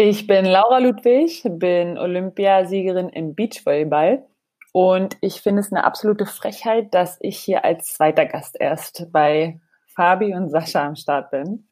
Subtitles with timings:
[0.00, 4.24] Ich bin Laura Ludwig, bin Olympiasiegerin im Beachvolleyball
[4.72, 9.60] und ich finde es eine absolute Frechheit, dass ich hier als zweiter Gast erst bei
[9.88, 11.66] Fabi und Sascha am Start bin.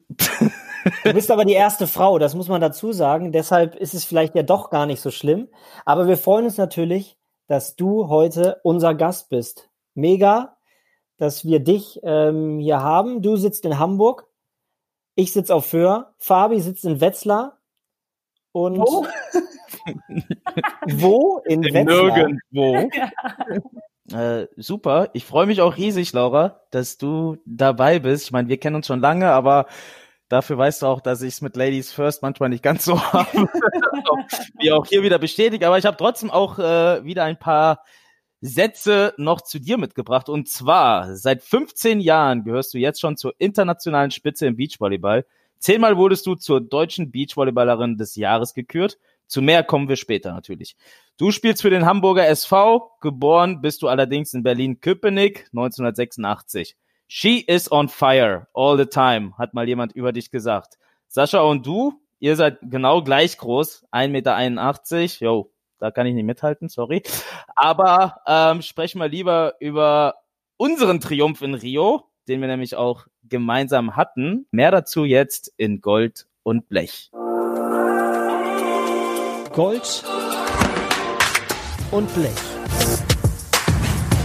[1.05, 3.31] Du bist aber die erste Frau, das muss man dazu sagen.
[3.31, 5.47] Deshalb ist es vielleicht ja doch gar nicht so schlimm.
[5.85, 7.17] Aber wir freuen uns natürlich,
[7.47, 9.69] dass du heute unser Gast bist.
[9.93, 10.57] Mega,
[11.15, 13.21] dass wir dich ähm, hier haben.
[13.21, 14.27] Du sitzt in Hamburg,
[15.15, 17.56] ich sitze auf Föhr, Fabi sitzt in Wetzlar
[18.63, 19.05] und Wo?
[20.87, 21.41] wo?
[21.45, 22.17] In Wetzlar.
[22.17, 22.89] Nirgendwo.
[24.13, 25.09] Äh, super.
[25.11, 28.23] Ich freue mich auch riesig, Laura, dass du dabei bist.
[28.23, 29.65] Ich meine, wir kennen uns schon lange, aber
[30.29, 33.27] dafür weißt du auch, dass ich es mit Ladies First manchmal nicht ganz so habe.
[34.59, 35.65] Wie auch hier wieder bestätigt.
[35.65, 37.83] Aber ich habe trotzdem auch äh, wieder ein paar
[38.39, 40.29] Sätze noch zu dir mitgebracht.
[40.29, 45.25] Und zwar, seit 15 Jahren gehörst du jetzt schon zur internationalen Spitze im Beachvolleyball.
[45.59, 48.97] Zehnmal wurdest du zur deutschen Beachvolleyballerin des Jahres gekürt.
[49.27, 50.75] Zu mehr kommen wir später natürlich.
[51.17, 52.91] Du spielst für den Hamburger SV.
[53.01, 56.75] Geboren bist du allerdings in Berlin-Köpenick 1986.
[57.07, 60.77] She is on fire all the time, hat mal jemand über dich gesagt.
[61.07, 65.25] Sascha und du, ihr seid genau gleich groß, 1,81 Meter.
[65.25, 67.03] Jo, da kann ich nicht mithalten, sorry.
[67.55, 70.15] Aber ähm, sprechen wir lieber über
[70.57, 74.47] unseren Triumph in Rio, den wir nämlich auch gemeinsam hatten.
[74.51, 77.09] Mehr dazu jetzt in Gold und Blech.
[79.53, 80.03] Gold
[81.91, 82.35] und Blech.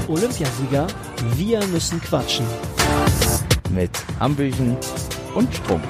[0.09, 0.89] Olympiasieger,
[1.37, 2.45] wir müssen quatschen.
[3.73, 4.77] Mit Hambüchen
[5.35, 5.87] und Strumpf.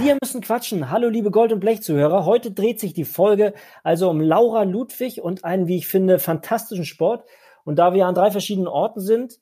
[0.00, 0.90] Wir müssen quatschen.
[0.90, 2.24] Hallo liebe Gold- und Blech-Zuhörer.
[2.24, 6.84] Heute dreht sich die Folge also um Laura Ludwig und einen, wie ich finde, fantastischen
[6.84, 7.24] Sport.
[7.64, 9.40] Und da wir an drei verschiedenen Orten sind,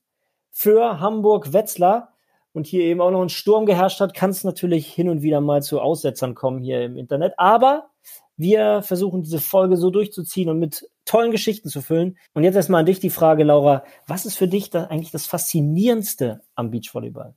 [0.57, 2.15] für Hamburg, Wetzlar
[2.55, 5.43] und hier eben auch noch ein Sturm geherrscht hat, kann es natürlich hin und wieder
[5.43, 7.35] mal zu Aussetzern kommen hier im Internet.
[7.37, 7.91] Aber
[8.39, 12.17] wir versuchen diese Folge so durchzuziehen und mit tollen Geschichten zu füllen.
[12.33, 15.27] Und jetzt erstmal an dich die Frage, Laura, was ist für dich da eigentlich das
[15.27, 17.35] Faszinierendste am Beachvolleyball?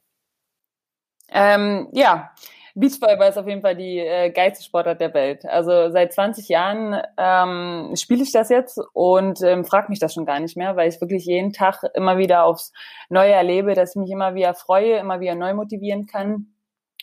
[1.27, 2.31] Ähm, ja,
[2.75, 5.45] Beachvolleyball ist auf jeden Fall die äh, geilste Sportart der Welt.
[5.45, 10.25] Also seit 20 Jahren ähm, spiele ich das jetzt und ähm, frage mich das schon
[10.25, 12.71] gar nicht mehr, weil ich wirklich jeden Tag immer wieder aufs
[13.09, 16.53] Neue erlebe, dass ich mich immer wieder freue, immer wieder neu motivieren kann.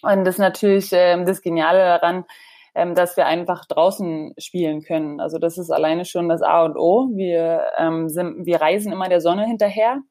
[0.02, 2.24] Und das ist natürlich ähm, das Geniale daran,
[2.74, 5.20] ähm, dass wir einfach draußen spielen können.
[5.20, 7.08] Also das ist alleine schon das A und O.
[7.14, 10.02] Wir, ähm, sind, wir reisen immer der Sonne hinterher.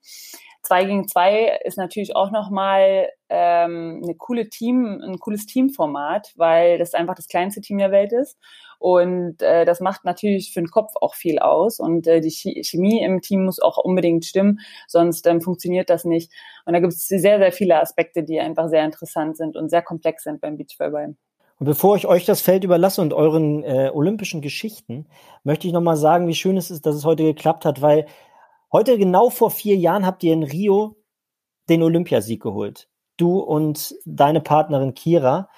[0.66, 6.80] Zwei gegen zwei ist natürlich auch nochmal ähm, eine coole Team, ein cooles Teamformat, weil
[6.80, 8.40] das einfach das kleinste Team der Welt ist.
[8.80, 11.80] Und äh, das macht natürlich für den Kopf auch viel aus.
[11.80, 16.32] Und äh, die Chemie im Team muss auch unbedingt stimmen, sonst ähm, funktioniert das nicht.
[16.66, 19.84] Und da gibt es sehr, sehr viele Aspekte, die einfach sehr interessant sind und sehr
[19.84, 21.16] komplex sind beim Beachvolleyball.
[21.60, 25.06] Und bevor ich euch das Feld überlasse und euren äh, olympischen Geschichten,
[25.44, 28.08] möchte ich nochmal sagen, wie schön es ist, dass es heute geklappt hat, weil
[28.76, 30.98] heute genau vor vier Jahren habt ihr in Rio
[31.70, 32.90] den Olympiasieg geholt.
[33.16, 35.50] Du und deine Partnerin Kira.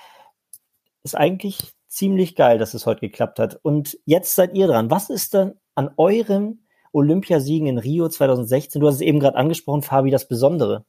[1.02, 3.60] Ist eigentlich ziemlich geil, dass es heute geklappt hat.
[3.64, 4.92] Und jetzt seid ihr dran.
[4.92, 6.60] Was ist denn an eurem
[6.92, 10.86] Olympiasiegen in Rio 2016, du hast es eben gerade angesprochen, Fabi, das Besondere?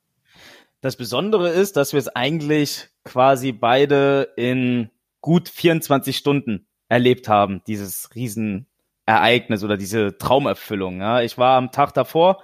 [0.82, 4.90] Das Besondere ist, dass wir es eigentlich quasi beide in
[5.22, 8.14] gut 24 Stunden erlebt haben, dieses
[9.08, 11.00] Riesenereignis oder diese Traumerfüllung.
[11.00, 11.22] Ja.
[11.22, 12.42] Ich war am Tag davor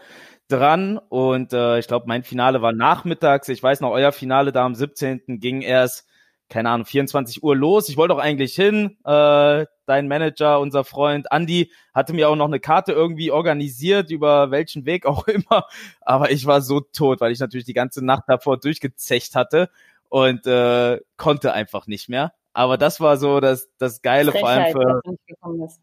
[0.48, 3.48] dran und äh, ich glaube, mein Finale war nachmittags.
[3.48, 5.22] Ich weiß noch, euer Finale da am 17.
[5.40, 6.06] ging erst,
[6.48, 7.88] keine Ahnung, 24 Uhr los.
[7.88, 8.96] Ich wollte auch eigentlich hin.
[9.04, 14.50] Äh, dein Manager, unser Freund Andy, hatte mir auch noch eine Karte irgendwie organisiert, über
[14.50, 15.66] welchen Weg auch immer.
[16.00, 19.70] Aber ich war so tot, weil ich natürlich die ganze Nacht davor durchgezecht hatte
[20.08, 22.32] und äh, konnte einfach nicht mehr.
[22.52, 25.74] Aber das war so das, das Geile, Frechheit, vor allem für.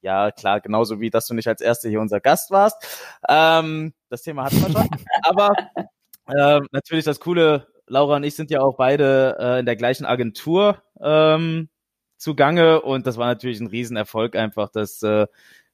[0.00, 2.76] Ja, klar, genauso wie, dass du nicht als Erste hier unser Gast warst.
[3.28, 4.88] Ähm, das Thema hatten wir schon.
[5.22, 5.50] Aber
[6.26, 10.04] äh, natürlich das Coole, Laura und ich sind ja auch beide äh, in der gleichen
[10.04, 11.68] Agentur ähm,
[12.16, 15.26] zugange und das war natürlich ein Riesenerfolg einfach, dass äh,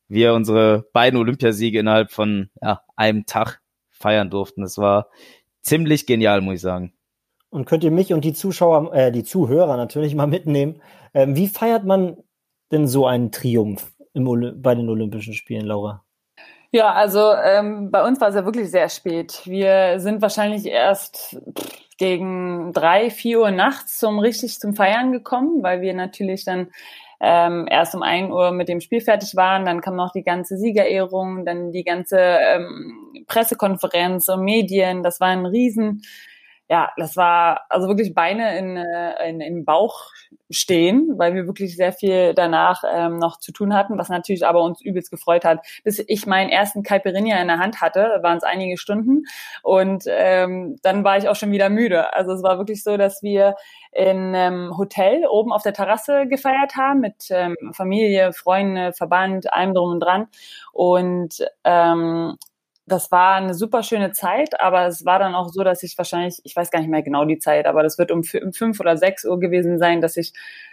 [0.09, 3.61] wir unsere beiden Olympiasiege innerhalb von ja, einem Tag
[3.91, 4.63] feiern durften.
[4.63, 5.09] Das war
[5.63, 6.93] ziemlich genial, muss ich sagen.
[7.51, 10.83] Und könnt ihr mich und die Zuschauer, äh, die Zuhörer natürlich mal mitnehmen.
[11.15, 12.17] Ähm, wie feiert man
[12.73, 16.05] denn so einen Triumph bei den Olympischen Spielen, Laura?
[16.71, 19.43] Ja, also ähm, bei uns war es ja wirklich sehr spät.
[19.45, 21.41] Wir sind wahrscheinlich erst
[21.99, 26.71] gegen drei, vier Uhr nachts zum richtig zum Feiern gekommen, weil wir natürlich dann
[27.21, 29.65] ähm, erst um ein Uhr mit dem Spiel fertig waren.
[29.65, 35.03] Dann kam noch die ganze Siegerehrung, dann die ganze ähm, Pressekonferenz und Medien.
[35.05, 36.03] Das war ein riesen
[36.75, 40.11] ja, das war also wirklich Beine in, äh, in, in Bauch
[40.51, 44.61] stehen, weil wir wirklich sehr viel danach ähm, noch zu tun hatten, was natürlich aber
[44.63, 45.65] uns übelst gefreut hat.
[45.85, 49.23] Bis ich meinen ersten Caipirinha in der Hand hatte, waren es einige Stunden
[49.63, 52.13] und ähm, dann war ich auch schon wieder müde.
[52.13, 53.55] Also es war wirklich so, dass wir
[53.93, 59.75] in einem Hotel oben auf der Terrasse gefeiert haben mit ähm, Familie, Freunde, Verband, allem
[59.75, 60.27] drum und dran
[60.73, 62.37] und ähm,
[62.87, 66.41] das war eine super schöne Zeit, aber es war dann auch so, dass ich wahrscheinlich,
[66.45, 69.25] ich weiß gar nicht mehr genau die Zeit, aber das wird um fünf oder sechs
[69.25, 70.33] Uhr gewesen sein, dass ich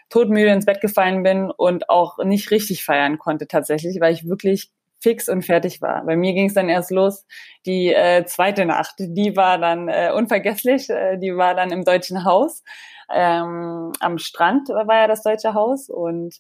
[0.09, 4.71] todmüde ins Bett gefallen bin und auch nicht richtig feiern konnte tatsächlich, weil ich wirklich
[4.99, 6.05] fix und fertig war.
[6.05, 7.25] Bei mir ging es dann erst los.
[7.65, 10.89] Die äh, zweite Nacht, die war dann äh, unvergesslich.
[10.89, 12.61] Äh, die war dann im Deutschen Haus
[13.13, 16.35] ähm, am Strand war ja das Deutsche Haus und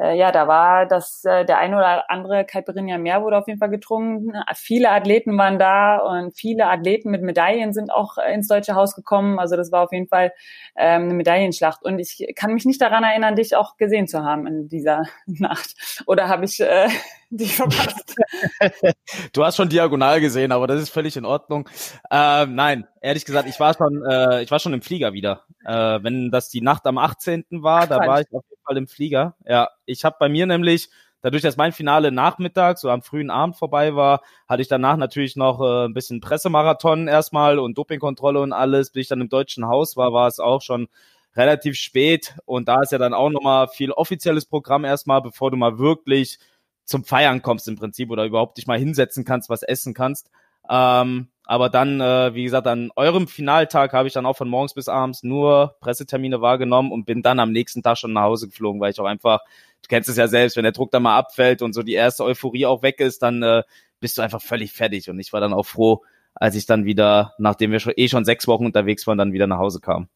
[0.00, 3.58] äh, ja, da war das äh, der ein oder andere Caipirinha mehr wurde auf jeden
[3.58, 4.32] Fall getrunken.
[4.54, 9.38] Viele Athleten waren da und viele Athleten mit Medaillen sind auch ins Deutsche Haus gekommen.
[9.38, 10.32] Also das war auf jeden Fall
[10.76, 14.46] ähm, eine Medaillenschlacht und ich kann mich nicht daran erinnern, dich auch gesehen zu haben
[14.46, 15.74] in dieser Nacht.
[16.06, 16.88] Oder habe ich äh,
[17.30, 18.16] dich verpasst?
[19.34, 21.68] du hast schon diagonal gesehen, aber das ist völlig in Ordnung.
[22.10, 25.44] Ähm, nein, ehrlich gesagt, ich war schon, äh, ich war schon im Flieger wieder.
[25.64, 27.44] Äh, wenn das die Nacht am 18.
[27.50, 29.34] war, Ach, da war ich auf jeden Fall im Flieger.
[29.46, 30.90] Ja, ich habe bei mir nämlich,
[31.22, 35.34] dadurch, dass mein Finale nachmittags so am frühen Abend vorbei war, hatte ich danach natürlich
[35.36, 38.90] noch äh, ein bisschen Pressemarathon erstmal und Dopingkontrolle und alles.
[38.90, 40.88] Bis ich dann im deutschen Haus war, war es auch schon
[41.36, 45.56] relativ spät und da ist ja dann auch nochmal viel offizielles Programm erstmal, bevor du
[45.56, 46.38] mal wirklich
[46.84, 50.30] zum Feiern kommst im Prinzip oder überhaupt dich mal hinsetzen kannst, was essen kannst.
[50.68, 54.74] Ähm, aber dann, äh, wie gesagt, an eurem Finaltag habe ich dann auch von morgens
[54.74, 58.80] bis abends nur Pressetermine wahrgenommen und bin dann am nächsten Tag schon nach Hause geflogen,
[58.80, 59.40] weil ich auch einfach,
[59.82, 62.24] du kennst es ja selbst, wenn der Druck dann mal abfällt und so die erste
[62.24, 63.62] Euphorie auch weg ist, dann äh,
[63.98, 65.10] bist du einfach völlig fertig.
[65.10, 66.02] Und ich war dann auch froh,
[66.34, 69.46] als ich dann wieder, nachdem wir schon eh schon sechs Wochen unterwegs waren, dann wieder
[69.46, 70.08] nach Hause kam.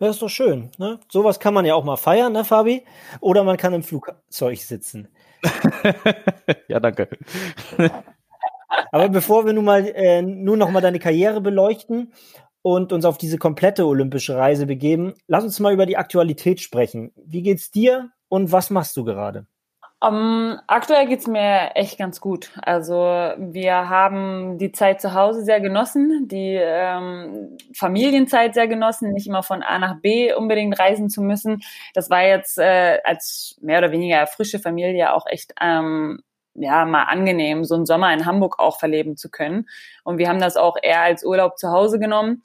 [0.00, 0.70] Ja, ist doch schön.
[0.78, 0.98] Ne?
[1.10, 2.84] Sowas kann man ja auch mal feiern, ne, Fabi?
[3.20, 5.08] Oder man kann im Flugzeug sitzen.
[6.68, 7.08] ja, danke.
[8.90, 12.12] Aber bevor wir nun mal äh, nur noch mal deine Karriere beleuchten
[12.62, 17.12] und uns auf diese komplette olympische Reise begeben, lass uns mal über die Aktualität sprechen.
[17.16, 19.46] Wie geht's dir und was machst du gerade?
[20.04, 22.50] Um, aktuell geht's mir echt ganz gut.
[22.60, 29.28] Also wir haben die Zeit zu Hause sehr genossen, die ähm, Familienzeit sehr genossen, nicht
[29.28, 31.62] immer von A nach B unbedingt reisen zu müssen.
[31.94, 36.20] Das war jetzt äh, als mehr oder weniger frische Familie auch echt ähm,
[36.54, 39.68] ja, mal angenehm, so einen Sommer in Hamburg auch verleben zu können.
[40.04, 42.42] Und wir haben das auch eher als Urlaub zu Hause genommen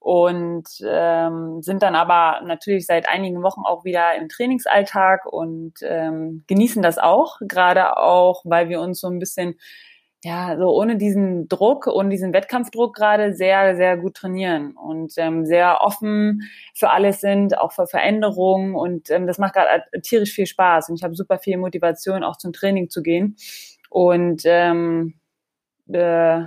[0.00, 6.42] und ähm, sind dann aber natürlich seit einigen Wochen auch wieder im Trainingsalltag und ähm,
[6.46, 9.56] genießen das auch, gerade auch, weil wir uns so ein bisschen
[10.22, 15.46] ja, so ohne diesen Druck und diesen Wettkampfdruck gerade sehr, sehr gut trainieren und ähm,
[15.46, 16.42] sehr offen
[16.74, 20.96] für alles sind, auch für Veränderungen und ähm, das macht gerade tierisch viel Spaß und
[20.96, 23.36] ich habe super viel Motivation, auch zum Training zu gehen
[23.88, 25.14] und ähm,
[25.88, 26.42] äh,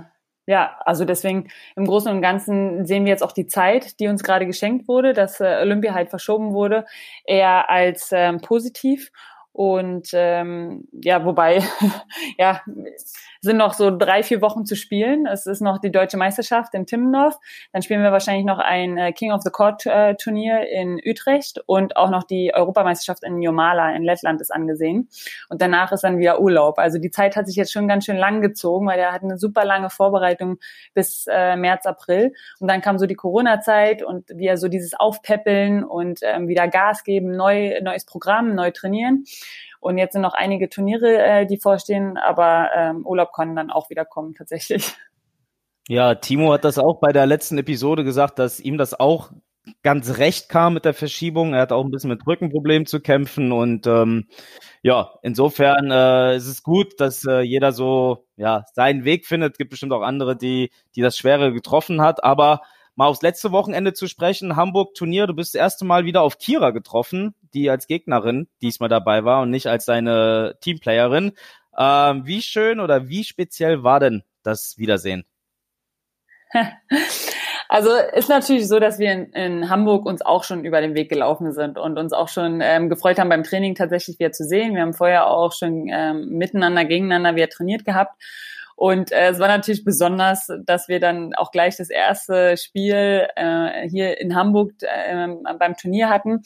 [0.46, 4.22] ja, also deswegen im Großen und Ganzen sehen wir jetzt auch die Zeit, die uns
[4.22, 6.84] gerade geschenkt wurde, dass äh, Olympia halt verschoben wurde,
[7.24, 9.10] eher als ähm, positiv
[9.54, 11.62] und ähm, ja, wobei,
[12.38, 12.60] ja,
[13.40, 15.26] sind noch so drei, vier Wochen zu spielen.
[15.26, 17.36] Es ist noch die deutsche Meisterschaft in Timmendorf.
[17.72, 21.60] Dann spielen wir wahrscheinlich noch ein äh, King of the Court äh, Turnier in Utrecht
[21.66, 25.08] und auch noch die Europameisterschaft in Jomala in Lettland ist angesehen.
[25.48, 26.78] Und danach ist dann wieder Urlaub.
[26.78, 29.38] Also die Zeit hat sich jetzt schon ganz schön lang gezogen, weil er hat eine
[29.38, 30.58] super lange Vorbereitung
[30.94, 32.32] bis äh, März, April.
[32.58, 37.04] Und dann kam so die Corona-Zeit und wir so dieses Aufpäppeln und ähm, wieder Gas
[37.04, 39.24] geben, neu, neues Programm, neu trainieren.
[39.80, 43.90] Und jetzt sind noch einige Turniere, äh, die vorstehen, aber ähm, Urlaub kann dann auch
[43.90, 44.94] wieder kommen tatsächlich.
[45.88, 49.32] Ja, Timo hat das auch bei der letzten Episode gesagt, dass ihm das auch
[49.82, 51.54] ganz recht kam mit der Verschiebung.
[51.54, 54.26] Er hat auch ein bisschen mit Rückenproblemen zu kämpfen und ähm,
[54.82, 59.52] ja, insofern äh, ist es gut, dass äh, jeder so ja seinen Weg findet.
[59.52, 62.62] Es gibt bestimmt auch andere, die die das Schwere getroffen hat, aber
[62.96, 64.56] mal aufs letzte Wochenende zu sprechen.
[64.56, 68.88] Hamburg Turnier, du bist das erste Mal wieder auf Kira getroffen, die als Gegnerin diesmal
[68.88, 71.32] dabei war und nicht als seine Teamplayerin.
[71.76, 75.24] Ähm, wie schön oder wie speziell war denn das Wiedersehen?
[77.68, 81.08] Also ist natürlich so, dass wir in, in, Hamburg uns auch schon über den Weg
[81.08, 84.74] gelaufen sind und uns auch schon ähm, gefreut haben, beim Training tatsächlich wieder zu sehen.
[84.74, 88.22] Wir haben vorher auch schon ähm, miteinander, gegeneinander wieder trainiert gehabt.
[88.76, 93.88] Und äh, es war natürlich besonders, dass wir dann auch gleich das erste Spiel äh,
[93.88, 95.28] hier in Hamburg äh,
[95.58, 96.42] beim Turnier hatten.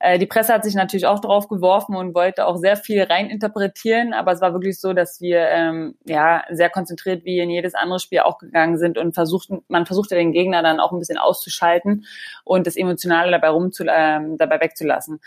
[0.00, 4.12] Äh, die Presse hat sich natürlich auch drauf geworfen und wollte auch sehr viel reininterpretieren,
[4.12, 7.98] aber es war wirklich so, dass wir ähm, ja sehr konzentriert wie in jedes andere
[7.98, 12.06] Spiel auch gegangen sind und versuchten, man versuchte den Gegner dann auch ein bisschen auszuschalten
[12.44, 15.20] und das Emotionale dabei rumzu, ähm, dabei wegzulassen.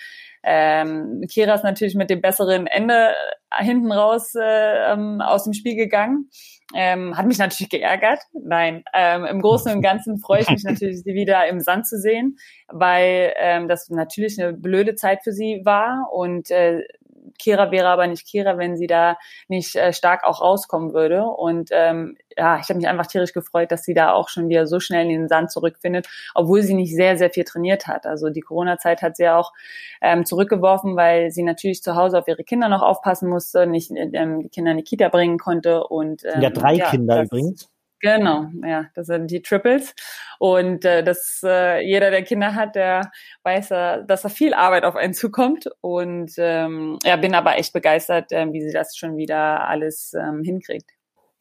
[0.44, 3.14] Ähm, Kira ist natürlich mit dem besseren Ende
[3.60, 6.30] hinten raus äh, ähm, aus dem Spiel gegangen.
[6.74, 8.20] Ähm, hat mich natürlich geärgert.
[8.34, 12.00] Nein, ähm, im Großen und Ganzen freue ich mich natürlich, sie wieder im Sand zu
[12.00, 16.84] sehen, weil ähm, das natürlich eine blöde Zeit für sie war und äh,
[17.38, 21.24] Kira wäre aber nicht Kira, wenn sie da nicht äh, stark auch rauskommen würde.
[21.24, 24.68] Und ähm, ja, ich habe mich einfach tierisch gefreut, dass sie da auch schon wieder
[24.68, 28.06] so schnell in den Sand zurückfindet, obwohl sie nicht sehr, sehr viel trainiert hat.
[28.06, 29.52] Also die Corona-Zeit hat sie ja auch
[30.02, 34.42] ähm, zurückgeworfen, weil sie natürlich zu Hause auf ihre Kinder noch aufpassen musste, nicht ähm,
[34.42, 35.84] die Kinder in die Kita bringen konnte.
[35.86, 37.70] Und, ähm, ja, drei ja, Kinder übrigens.
[38.02, 39.94] Genau, ja, das sind die Triples.
[40.40, 43.12] Und äh, dass äh, jeder, der Kinder hat, der
[43.44, 45.70] weiß, äh, dass da viel Arbeit auf einen zukommt.
[45.82, 50.42] Und ähm, ja, bin aber echt begeistert, äh, wie sie das schon wieder alles ähm,
[50.44, 50.90] hinkriegt.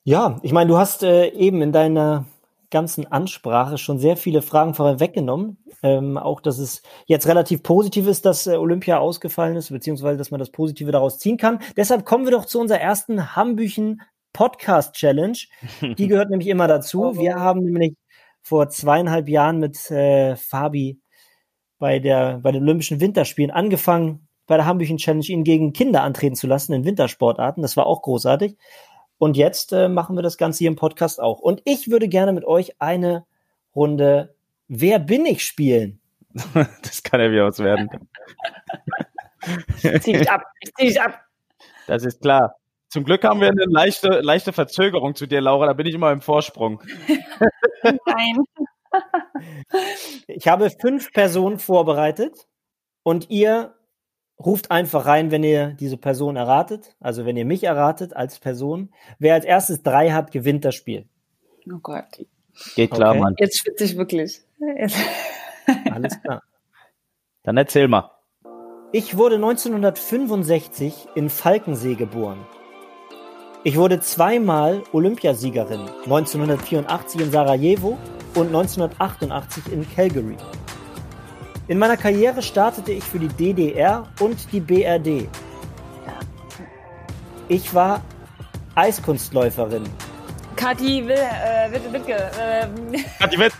[0.05, 2.27] Ja, ich meine, du hast äh, eben in deiner
[2.71, 5.57] ganzen Ansprache schon sehr viele Fragen vorher weggenommen.
[5.83, 10.31] Ähm, auch, dass es jetzt relativ positiv ist, dass äh, Olympia ausgefallen ist, beziehungsweise dass
[10.31, 11.61] man das Positive daraus ziehen kann.
[11.77, 14.03] Deshalb kommen wir doch zu unserer ersten Hambüchen
[14.33, 15.39] Podcast Challenge.
[15.81, 17.15] Die gehört nämlich immer dazu.
[17.19, 17.95] Wir haben nämlich
[18.43, 21.01] vor zweieinhalb Jahren mit äh, Fabi
[21.79, 26.37] bei, der, bei den Olympischen Winterspielen angefangen, bei der Hambüchen Challenge ihn gegen Kinder antreten
[26.37, 27.63] zu lassen in Wintersportarten.
[27.63, 28.57] Das war auch großartig.
[29.19, 31.41] Und jetzt äh, machen wir das Ganze hier im Podcast auch.
[31.41, 33.27] Und ich würde gerne mit euch eine
[33.75, 34.35] Runde
[34.73, 36.01] Wer bin ich spielen.
[36.55, 37.91] das kann ja wie aus werden.
[40.01, 41.21] zieh dich ab, ich zieh dich ab.
[41.89, 42.55] Das ist klar.
[42.91, 45.67] Zum Glück haben wir eine leichte, leichte Verzögerung zu dir, Laura.
[45.67, 46.83] Da bin ich immer im Vorsprung.
[47.85, 48.37] Nein.
[50.27, 52.49] Ich habe fünf Personen vorbereitet
[53.05, 53.77] und ihr
[54.45, 56.97] ruft einfach rein, wenn ihr diese Person erratet.
[56.99, 58.93] Also wenn ihr mich erratet als Person.
[59.21, 61.07] Wer als erstes drei hat, gewinnt das Spiel.
[61.73, 62.27] Oh Gott.
[62.75, 63.21] Geht klar, okay.
[63.21, 63.35] Mann.
[63.39, 64.41] Jetzt schwitze ich wirklich.
[65.93, 66.43] Alles klar.
[67.45, 68.11] Dann erzähl mal.
[68.91, 72.45] Ich wurde 1965 in Falkensee geboren.
[73.63, 77.99] Ich wurde zweimal Olympiasiegerin, 1984 in Sarajevo
[78.35, 80.37] und 1988 in Calgary.
[81.69, 85.29] In meiner Karriere startete ich für die DDR und die BRD.
[87.49, 88.01] Ich war
[88.77, 89.85] Eiskunstläuferin.
[90.57, 92.15] Kathi Will, äh, Witt, Wittke.
[92.15, 92.67] Äh,
[93.19, 93.53] Kathi Witt.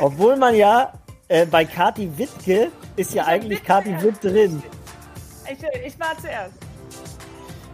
[0.00, 0.92] Obwohl man ja
[1.28, 4.60] äh, bei Kathi Wittke ist ja eigentlich Kathi Witt drin.
[5.46, 6.61] Ich, ich war zuerst.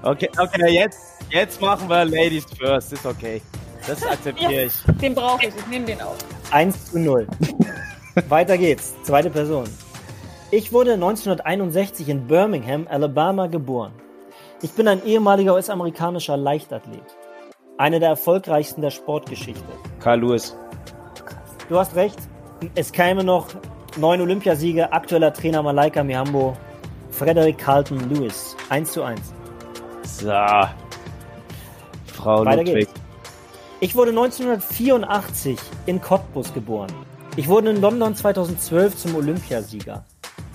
[0.02, 1.00] Okay, okay, jetzt,
[1.30, 2.92] jetzt machen wir Ladies first.
[2.92, 3.42] Ist okay.
[3.86, 4.74] Das akzeptiere ja, ich.
[5.00, 5.54] Den brauche ich.
[5.56, 6.14] Ich nehme den auch.
[6.50, 7.26] 1 zu 0.
[8.28, 8.94] Weiter geht's.
[9.02, 9.64] Zweite Person.
[10.50, 13.92] Ich wurde 1961 in Birmingham, Alabama geboren.
[14.62, 17.02] Ich bin ein ehemaliger US-amerikanischer Leichtathlet.
[17.76, 19.62] Einer der erfolgreichsten der Sportgeschichte.
[20.00, 20.56] Carl Lewis.
[21.68, 22.18] Du hast recht.
[22.74, 23.48] Es käme noch
[23.96, 26.56] neun Olympiasiege, aktueller Trainer Malaika Mihambo,
[27.10, 28.56] Frederick Carlton Lewis.
[28.68, 29.34] 1 zu 1.
[30.08, 30.32] So.
[32.14, 32.88] Frau Weiter Ludwig.
[32.88, 33.00] Geht's.
[33.80, 36.92] Ich wurde 1984 in Cottbus geboren.
[37.36, 40.04] Ich wurde in London 2012 zum Olympiasieger.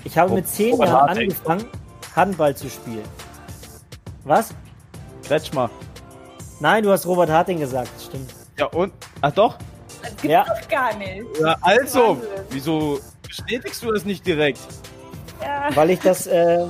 [0.04, 1.22] Ich habe oh, mit zehn Jahren Harting.
[1.30, 1.64] angefangen,
[2.14, 3.04] Handball zu spielen.
[4.24, 4.50] Was?
[5.26, 5.70] Kretschmer.
[6.60, 8.34] Nein, du hast Robert Harting gesagt, stimmt.
[8.58, 8.92] Ja, und?
[9.22, 9.56] Ach doch?
[10.02, 10.44] Das gibt's ja.
[10.44, 11.24] doch gar nicht.
[11.40, 12.28] Ja, also, Wahnsinn.
[12.50, 14.60] wieso bestätigst du das nicht direkt?
[15.40, 15.74] Ja.
[15.74, 16.66] Weil ich das, äh,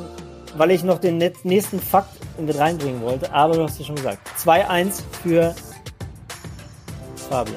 [0.56, 4.18] weil ich noch den nächsten Fakt mit reinbringen wollte, aber du hast es schon gesagt.
[4.38, 5.54] 2-1 für
[7.28, 7.56] Fabian.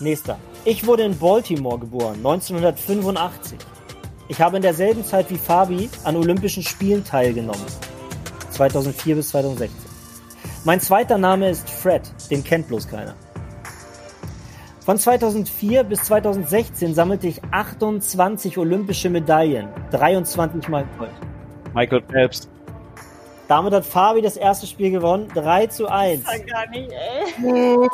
[0.00, 0.38] Nächster.
[0.64, 3.58] Ich wurde in Baltimore geboren, 1985.
[4.28, 7.64] Ich habe in derselben Zeit wie Fabi an Olympischen Spielen teilgenommen.
[8.50, 9.90] 2004 bis 2016.
[10.64, 13.14] Mein zweiter Name ist Fred, den kennt bloß keiner.
[14.84, 21.10] Von 2004 bis 2016 sammelte ich 28 olympische Medaillen, 23 mal Gold.
[21.74, 22.48] Michael Phelps.
[23.48, 25.28] Damit hat Fabi das erste Spiel gewonnen.
[25.34, 26.24] 3 zu 1.
[26.24, 27.88] Das gar nicht, ey.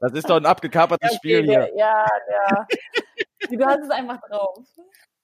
[0.00, 1.70] Das ist doch ein abgekapertes okay, Spiel hier.
[1.74, 2.66] Ja, ja.
[3.50, 4.58] Du hast es einfach drauf.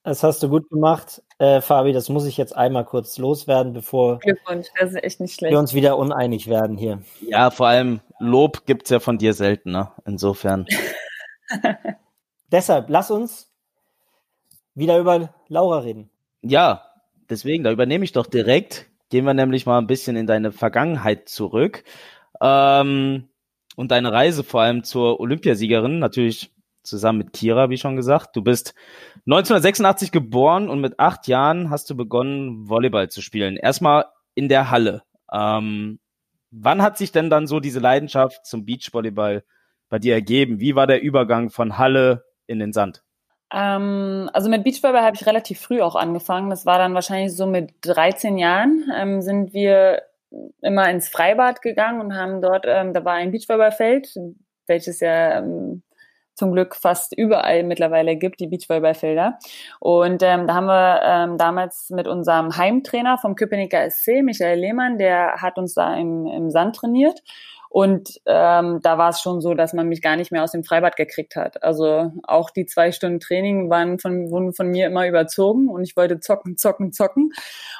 [0.03, 1.93] Das hast du gut gemacht, äh, Fabi.
[1.93, 5.51] Das muss ich jetzt einmal kurz loswerden, bevor Glückwunsch, das ist echt nicht schlecht.
[5.51, 7.01] wir uns wieder uneinig werden hier.
[7.21, 9.91] Ja, vor allem Lob gibt es ja von dir selten, ne?
[10.05, 10.65] Insofern.
[12.51, 13.51] Deshalb, lass uns
[14.73, 16.09] wieder über Laura reden.
[16.41, 16.83] Ja,
[17.29, 18.87] deswegen, da übernehme ich doch direkt.
[19.09, 21.83] Gehen wir nämlich mal ein bisschen in deine Vergangenheit zurück.
[22.41, 23.29] Ähm,
[23.75, 26.51] und deine Reise vor allem zur Olympiasiegerin, natürlich
[26.83, 28.35] zusammen mit Kira, wie schon gesagt.
[28.35, 28.73] Du bist
[29.25, 33.57] 1986 geboren und mit acht Jahren hast du begonnen, Volleyball zu spielen.
[33.57, 35.03] Erstmal in der Halle.
[35.31, 35.99] Ähm,
[36.51, 39.43] wann hat sich denn dann so diese Leidenschaft zum Beachvolleyball
[39.89, 40.59] bei dir ergeben?
[40.59, 43.04] Wie war der Übergang von Halle in den Sand?
[43.55, 46.49] Ähm, also mit Beachvolleyball habe ich relativ früh auch angefangen.
[46.49, 50.01] Das war dann wahrscheinlich so mit 13 Jahren ähm, sind wir
[50.61, 54.13] immer ins Freibad gegangen und haben dort, ähm, da war ein Beachvolleyballfeld,
[54.67, 55.83] welches ja ähm,
[56.35, 59.39] zum Glück fast überall mittlerweile gibt, die Beachvolleyballfelder.
[59.79, 64.97] Und ähm, da haben wir ähm, damals mit unserem Heimtrainer vom Köpenicker SC, Michael Lehmann,
[64.97, 67.21] der hat uns da im, im Sand trainiert.
[67.75, 70.63] Und ähm, da war es schon so, dass man mich gar nicht mehr aus dem
[70.63, 71.61] Freibad gekriegt hat.
[71.61, 75.97] Also auch die zwei Stunden Training waren von, wurden von mir immer überzogen und ich
[75.97, 77.33] wollte zocken, zocken, zocken.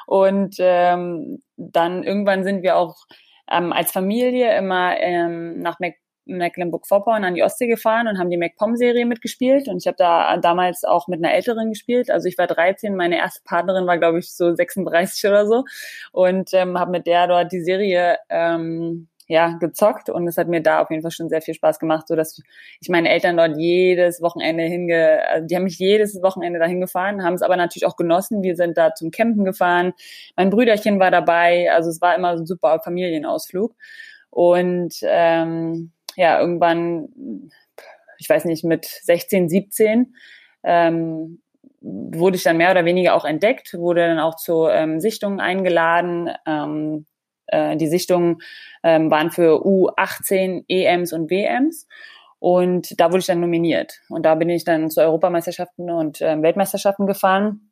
[0.06, 3.06] Und ähm, dann irgendwann sind wir auch
[3.50, 5.94] ähm, als Familie immer ähm, nach Mac
[6.26, 9.66] Mecklenburg-Vorpommern an die Ostsee gefahren und haben die MacPom-Serie mitgespielt.
[9.66, 12.10] Und ich habe da damals auch mit einer Älteren gespielt.
[12.10, 15.64] Also ich war 13, meine erste Partnerin war, glaube ich, so 36 oder so.
[16.12, 20.62] Und ähm, habe mit der dort die Serie ähm, ja, gezockt und es hat mir
[20.62, 22.40] da auf jeden Fall schon sehr viel Spaß gemacht, so dass
[22.80, 27.24] ich meine Eltern dort jedes Wochenende hinge, also die haben mich jedes Wochenende dahin gefahren,
[27.24, 28.42] haben es aber natürlich auch genossen.
[28.42, 29.94] Wir sind da zum Campen gefahren,
[30.36, 33.74] mein Brüderchen war dabei, also es war immer ein super Familienausflug
[34.30, 37.08] und ähm, ja, irgendwann,
[38.18, 40.14] ich weiß nicht, mit 16, 17
[40.62, 41.40] ähm,
[41.80, 46.30] wurde ich dann mehr oder weniger auch entdeckt, wurde dann auch zu ähm, Sichtungen eingeladen.
[46.46, 47.06] Ähm,
[47.48, 48.38] äh, die Sichtungen
[48.82, 51.86] ähm, waren für U18 EMs und WMs.
[52.38, 54.00] Und da wurde ich dann nominiert.
[54.08, 57.65] Und da bin ich dann zu Europameisterschaften und äh, Weltmeisterschaften gefahren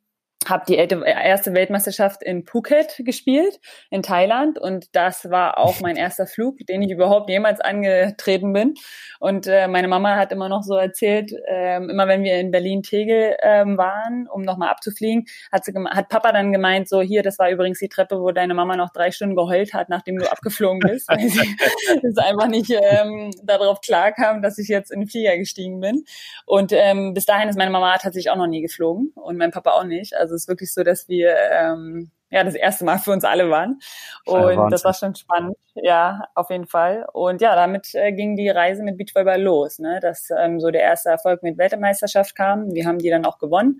[0.45, 3.59] habe die erste Weltmeisterschaft in Phuket gespielt,
[3.89, 4.59] in Thailand.
[4.59, 8.75] Und das war auch mein erster Flug, den ich überhaupt jemals angetreten bin.
[9.19, 13.37] Und äh, meine Mama hat immer noch so erzählt, äh, immer wenn wir in Berlin-Tegel
[13.39, 17.49] äh, waren, um nochmal abzufliegen, hat, sie hat Papa dann gemeint, so hier, das war
[17.49, 21.09] übrigens die Treppe, wo deine Mama noch drei Stunden geheult hat, nachdem du abgeflogen bist,
[21.09, 21.55] weil sie
[22.03, 26.03] das einfach nicht ähm, darauf klarkam, dass ich jetzt in den Flieger gestiegen bin.
[26.45, 29.71] Und ähm, bis dahin ist meine Mama tatsächlich auch noch nie geflogen und mein Papa
[29.71, 30.15] auch nicht.
[30.15, 33.49] Also es ist wirklich so, dass wir ähm, ja das erste Mal für uns alle
[33.49, 33.79] waren.
[34.25, 37.05] Und ja, das war schon spannend, ja, auf jeden Fall.
[37.13, 39.99] Und ja, damit äh, ging die Reise mit Beachvolleyball los, ne?
[40.01, 42.73] dass ähm, so der erste Erfolg mit Weltmeisterschaft kam.
[42.73, 43.79] Wir haben die dann auch gewonnen.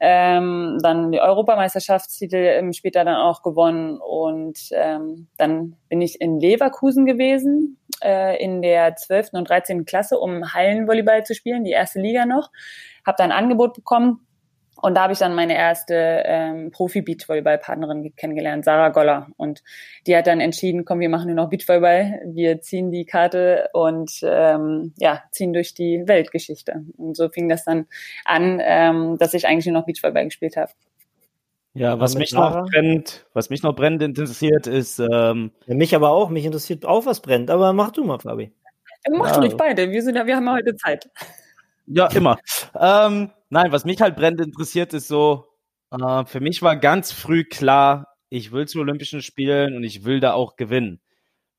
[0.00, 6.40] Ähm, dann die Europameisterschaftstitel ähm, später dann auch gewonnen und ähm, dann bin ich in
[6.40, 9.30] Leverkusen gewesen äh, in der 12.
[9.32, 9.84] und 13.
[9.84, 12.50] Klasse, um Hallenvolleyball zu spielen, die erste Liga noch.
[13.06, 14.26] Habe da ein Angebot bekommen
[14.82, 19.28] und da habe ich dann meine erste ähm, Profi-Beachvolleyball-Partnerin kennengelernt, Sarah Goller.
[19.36, 19.62] Und
[20.06, 24.20] die hat dann entschieden, komm, wir machen nur noch Beachvolleyball, wir ziehen die Karte und
[24.22, 26.84] ähm, ja, ziehen durch die Weltgeschichte.
[26.96, 27.86] Und so fing das dann
[28.24, 30.72] an, ähm, dass ich eigentlich nur noch Beachvolleyball gespielt habe.
[31.76, 35.00] Ja, was mich noch brennt, was mich noch brennend interessiert, ist.
[35.00, 37.50] Ähm, ja, mich aber auch, mich interessiert auch, was brennt.
[37.50, 38.52] Aber mach du mal, Fabi.
[39.10, 39.38] Mach ja.
[39.38, 39.90] ruhig beide.
[39.90, 41.10] Wir sind, wir haben ja heute Zeit.
[41.86, 42.38] Ja, immer.
[42.80, 45.46] ähm, nein, was mich halt brennend interessiert, ist so,
[45.90, 50.20] äh, für mich war ganz früh klar, ich will zu Olympischen Spielen und ich will
[50.20, 51.00] da auch gewinnen.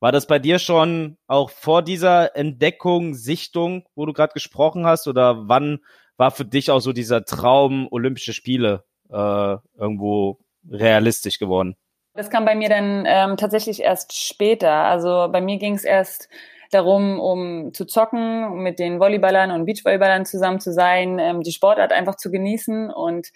[0.02, 5.08] War das bei dir schon auch vor dieser Entdeckung, Sichtung, wo du gerade gesprochen hast,
[5.08, 5.80] oder wann
[6.18, 11.78] war für dich auch so dieser Traum Olympische Spiele äh, irgendwo realistisch geworden?
[12.14, 14.72] Das kam bei mir dann ähm, tatsächlich erst später.
[14.72, 16.30] Also bei mir ging es erst
[16.76, 21.92] darum, um zu zocken, mit den Volleyballern und Beachvolleyballern zusammen zu sein, ähm, die Sportart
[21.92, 23.30] einfach zu genießen und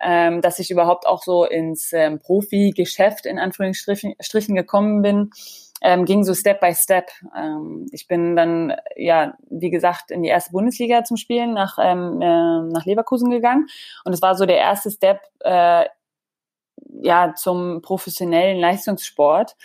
[0.00, 5.30] ähm, dass ich überhaupt auch so ins ähm, Profi-Geschäft in Anführungsstrichen gekommen bin,
[5.82, 7.10] ähm, ging so Step by Step.
[7.36, 12.20] Ähm, ich bin dann, ja, wie gesagt, in die erste Bundesliga zum Spielen nach, ähm,
[12.20, 13.66] äh, nach Leverkusen gegangen.
[14.04, 15.84] Und es war so der erste Step, äh,
[17.02, 19.56] ja, zum professionellen Leistungssport.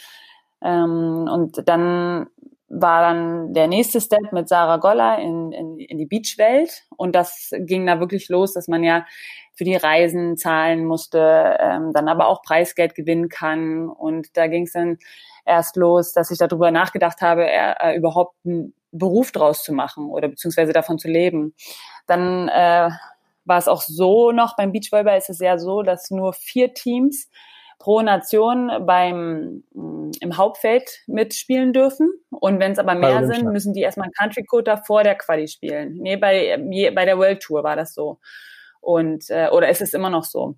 [0.61, 2.27] Ähm, und dann
[2.73, 6.83] war dann der nächste Step mit Sarah Goller in, in, in die Beachwelt.
[6.95, 9.05] Und das ging da wirklich los, dass man ja
[9.53, 13.89] für die Reisen zahlen musste, ähm, dann aber auch Preisgeld gewinnen kann.
[13.89, 14.97] Und da ging es dann
[15.45, 20.29] erst los, dass ich darüber nachgedacht habe, äh, überhaupt einen Beruf draus zu machen oder
[20.29, 21.53] beziehungsweise davon zu leben.
[22.07, 22.89] Dann äh,
[23.43, 27.29] war es auch so noch, beim Beachvolleyball ist es ja so, dass nur vier Teams
[27.81, 32.11] pro Nation beim mm, im Hauptfeld mitspielen dürfen.
[32.29, 35.47] Und wenn es aber mehr sind, müssen die erstmal einen Country Quota vor der Quali
[35.47, 35.97] spielen.
[35.97, 36.57] Nee, bei,
[36.93, 38.19] bei der World Tour war das so.
[38.81, 40.55] Und äh, oder ist es immer noch so.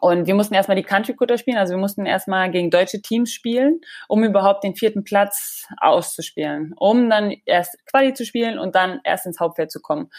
[0.00, 3.32] und wir mussten erstmal die Country Cutter spielen, also wir mussten erstmal gegen deutsche Teams
[3.32, 9.00] spielen, um überhaupt den vierten Platz auszuspielen, um dann erst Quali zu spielen und dann
[9.04, 10.10] erst ins Hauptfeld zu kommen.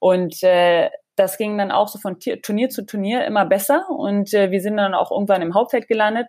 [0.00, 4.50] Und äh, das ging dann auch so von Turnier zu Turnier immer besser und äh,
[4.50, 6.28] wir sind dann auch irgendwann im Hauptfeld gelandet.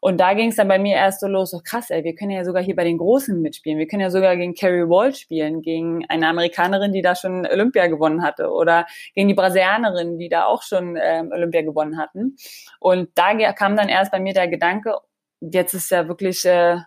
[0.00, 2.32] Und da ging es dann bei mir erst so los, so krass, ey, wir können
[2.32, 3.78] ja sogar hier bei den Großen mitspielen.
[3.78, 7.86] Wir können ja sogar gegen Carrie Wall spielen, gegen eine Amerikanerin, die da schon Olympia
[7.86, 12.36] gewonnen hatte oder gegen die Brasilianerin, die da auch schon ähm, Olympia gewonnen hatten.
[12.80, 14.98] Und da kam dann erst bei mir der Gedanke,
[15.40, 16.80] jetzt ist ja wirklich äh,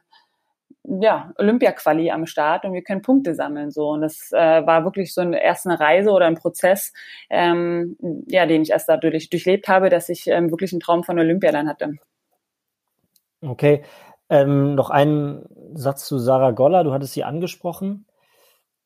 [0.87, 3.71] ja, Olympia-Quali am Start und wir können Punkte sammeln.
[3.71, 3.89] So.
[3.89, 6.93] Und das äh, war wirklich so eine erste Reise oder ein Prozess,
[7.29, 7.97] ähm,
[8.27, 11.51] ja, den ich erst dadurch durchlebt habe, dass ich ähm, wirklich einen Traum von Olympia
[11.51, 11.95] dann hatte.
[13.41, 13.83] Okay.
[14.29, 16.83] Ähm, noch einen Satz zu Sarah Goller.
[16.83, 18.05] Du hattest sie angesprochen.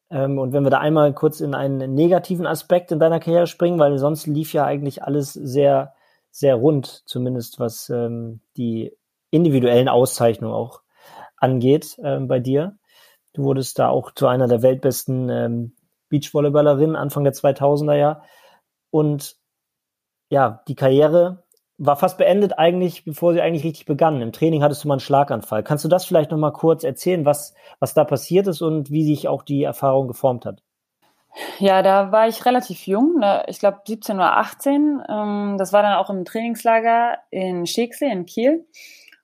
[0.09, 3.79] Ähm, und wenn wir da einmal kurz in einen negativen Aspekt in deiner Karriere springen,
[3.79, 5.93] weil sonst lief ja eigentlich alles sehr,
[6.31, 8.91] sehr rund, zumindest was ähm, die
[9.29, 10.81] individuellen Auszeichnungen auch
[11.41, 12.77] angeht ähm, bei dir.
[13.33, 15.75] Du wurdest da auch zu einer der weltbesten ähm,
[16.09, 18.21] Beachvolleyballerinnen Anfang der 2000er Jahre.
[18.89, 19.35] Und
[20.29, 21.43] ja, die Karriere
[21.77, 24.21] war fast beendet eigentlich, bevor sie eigentlich richtig begann.
[24.21, 25.63] Im Training hattest du mal einen Schlaganfall.
[25.63, 29.03] Kannst du das vielleicht noch mal kurz erzählen, was, was da passiert ist und wie
[29.03, 30.61] sich auch die Erfahrung geformt hat?
[31.59, 33.43] Ja, da war ich relativ jung, ne?
[33.47, 35.01] ich glaube 17 oder 18.
[35.07, 38.65] Ähm, das war dann auch im Trainingslager in Schegsee in Kiel.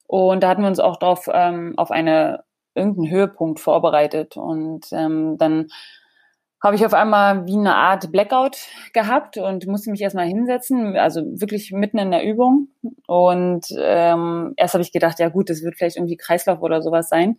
[0.07, 2.43] Und da hatten wir uns auch drauf ähm, auf eine
[2.75, 4.37] irgendeinen Höhepunkt vorbereitet.
[4.37, 5.67] Und ähm, dann
[6.63, 8.57] habe ich auf einmal wie eine Art Blackout
[8.93, 12.69] gehabt und musste mich erstmal hinsetzen, also wirklich mitten in der Übung.
[13.05, 17.09] Und ähm, erst habe ich gedacht, ja gut, das wird vielleicht irgendwie Kreislauf oder sowas
[17.09, 17.35] sein.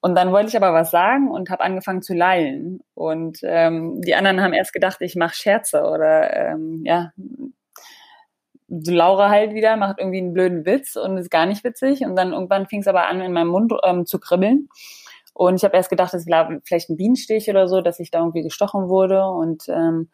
[0.00, 2.80] Und dann wollte ich aber was sagen und habe angefangen zu lallen.
[2.94, 7.10] Und ähm, die anderen haben erst gedacht, ich mache Scherze oder ähm, ja,
[8.68, 12.02] Laura halt wieder, macht irgendwie einen blöden Witz und ist gar nicht witzig.
[12.04, 14.68] Und dann irgendwann fing es aber an, in meinem Mund ähm, zu kribbeln.
[15.32, 18.20] Und ich habe erst gedacht, es war vielleicht ein Bienenstich oder so, dass ich da
[18.20, 19.26] irgendwie gestochen wurde.
[19.26, 20.08] Und ähm,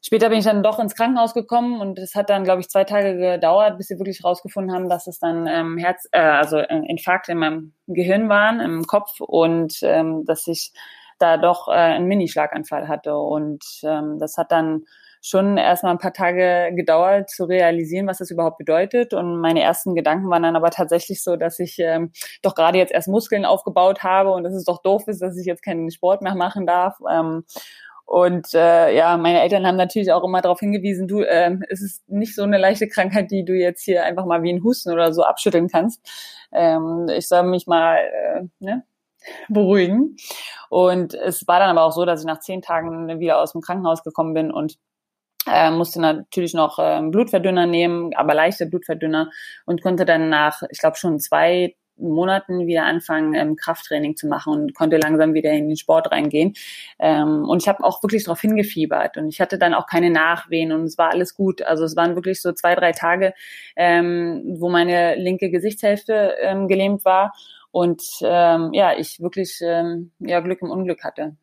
[0.00, 2.84] später bin ich dann doch ins Krankenhaus gekommen und es hat dann, glaube ich, zwei
[2.84, 6.82] Tage gedauert, bis sie wirklich rausgefunden haben, dass es dann ähm, Herz, äh, also äh,
[6.86, 10.72] Infarkt in meinem Gehirn waren, im Kopf und ähm, dass ich
[11.18, 13.16] da doch äh, einen Minischlaganfall hatte.
[13.16, 14.84] Und ähm, das hat dann
[15.24, 19.14] schon erstmal ein paar Tage gedauert zu realisieren, was das überhaupt bedeutet.
[19.14, 22.92] Und meine ersten Gedanken waren dann aber tatsächlich so, dass ich ähm, doch gerade jetzt
[22.92, 26.20] erst Muskeln aufgebaut habe und dass es doch doof ist, dass ich jetzt keinen Sport
[26.20, 26.98] mehr machen darf.
[27.10, 27.44] Ähm,
[28.04, 32.06] und äh, ja, meine Eltern haben natürlich auch immer darauf hingewiesen, du, äh, es ist
[32.06, 35.14] nicht so eine leichte Krankheit, die du jetzt hier einfach mal wie ein Husten oder
[35.14, 36.06] so abschütteln kannst.
[36.52, 38.84] Ähm, ich soll mich mal äh, ne,
[39.48, 40.16] beruhigen.
[40.68, 43.62] Und es war dann aber auch so, dass ich nach zehn Tagen wieder aus dem
[43.62, 44.76] Krankenhaus gekommen bin und
[45.50, 49.30] äh, musste natürlich noch äh, Blutverdünner nehmen, aber leichte Blutverdünner
[49.66, 54.52] und konnte dann nach, ich glaube schon zwei Monaten wieder anfangen, ähm, Krafttraining zu machen
[54.52, 56.54] und konnte langsam wieder in den Sport reingehen.
[56.98, 60.72] Ähm, und ich habe auch wirklich darauf hingefiebert und ich hatte dann auch keine Nachwehen
[60.72, 61.62] und es war alles gut.
[61.62, 63.34] Also es waren wirklich so zwei, drei Tage,
[63.76, 67.32] ähm, wo meine linke Gesichtshälfte ähm, gelähmt war
[67.70, 71.36] und ähm, ja, ich wirklich ähm, ja Glück im Unglück hatte.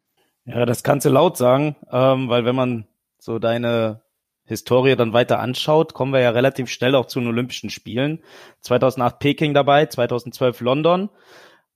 [0.46, 2.88] Ja, das kannst du laut sagen, ähm, weil wenn man
[3.22, 4.02] so deine
[4.46, 8.24] Historie dann weiter anschaut, kommen wir ja relativ schnell auch zu den Olympischen Spielen.
[8.62, 11.10] 2008 Peking dabei, 2012 London.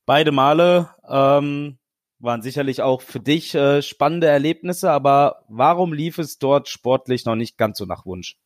[0.07, 1.77] Beide Male ähm,
[2.19, 7.35] waren sicherlich auch für dich äh, spannende Erlebnisse, aber warum lief es dort sportlich noch
[7.35, 8.37] nicht ganz so nach Wunsch?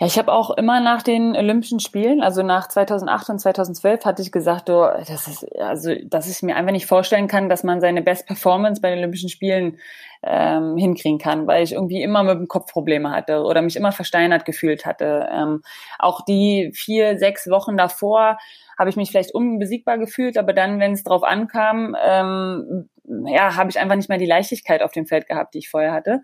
[0.00, 4.22] Ja, ich habe auch immer nach den Olympischen Spielen, also nach 2008 und 2012, hatte
[4.22, 7.80] ich gesagt, oh, das ist, also, dass ich mir einfach nicht vorstellen kann, dass man
[7.80, 9.78] seine Best Performance bei den Olympischen Spielen
[10.24, 13.92] ähm, hinkriegen kann, weil ich irgendwie immer mit dem Kopf Probleme hatte oder mich immer
[13.92, 15.28] versteinert gefühlt hatte.
[15.30, 15.62] Ähm,
[16.00, 18.38] auch die vier, sechs Wochen davor
[18.76, 22.88] habe ich mich vielleicht unbesiegbar gefühlt, aber dann, wenn es drauf ankam, ähm,
[23.26, 25.92] ja, habe ich einfach nicht mehr die Leichtigkeit auf dem Feld gehabt, die ich vorher
[25.92, 26.22] hatte.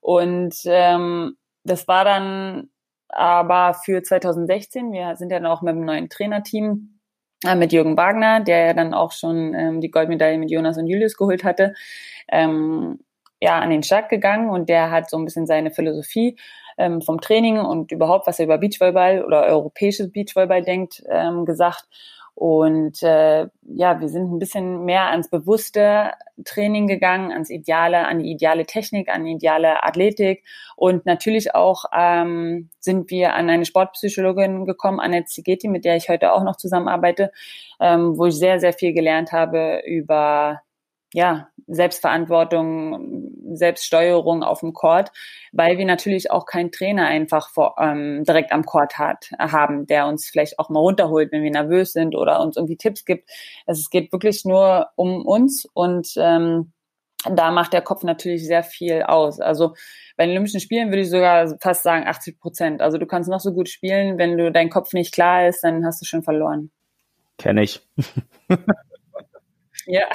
[0.00, 2.68] Und ähm, das war dann
[3.08, 7.00] aber für 2016, wir sind ja dann auch mit einem neuen Trainerteam,
[7.44, 10.86] äh, mit Jürgen Wagner, der ja dann auch schon ähm, die Goldmedaille mit Jonas und
[10.86, 11.74] Julius geholt hatte,
[12.28, 13.00] ähm,
[13.40, 16.36] ja, an den Start gegangen und der hat so ein bisschen seine Philosophie
[16.78, 21.86] ähm, vom Training und überhaupt, was er über Beachvolleyball oder europäisches Beachvolleyball denkt, ähm, gesagt.
[22.36, 26.10] Und äh, ja, wir sind ein bisschen mehr ans bewusste
[26.44, 30.44] Training gegangen, ans ideale, an die ideale Technik, an die ideale Athletik.
[30.76, 36.10] Und natürlich auch ähm, sind wir an eine Sportpsychologin gekommen, Annette Zigeti, mit der ich
[36.10, 37.32] heute auch noch zusammenarbeite,
[37.80, 40.60] ähm, wo ich sehr, sehr viel gelernt habe über
[41.12, 45.10] ja, Selbstverantwortung, Selbststeuerung auf dem Court,
[45.52, 50.06] weil wir natürlich auch keinen Trainer einfach vor, ähm, direkt am Court hat, haben, der
[50.06, 53.30] uns vielleicht auch mal runterholt, wenn wir nervös sind oder uns irgendwie Tipps gibt.
[53.66, 56.72] Also es geht wirklich nur um uns und ähm,
[57.28, 59.40] da macht der Kopf natürlich sehr viel aus.
[59.40, 59.74] Also
[60.16, 62.80] bei den Olympischen Spielen würde ich sogar fast sagen 80 Prozent.
[62.80, 65.84] Also du kannst noch so gut spielen, wenn du dein Kopf nicht klar ist, dann
[65.84, 66.70] hast du schon verloren.
[67.38, 67.80] Kenne ich.
[69.86, 70.06] ja.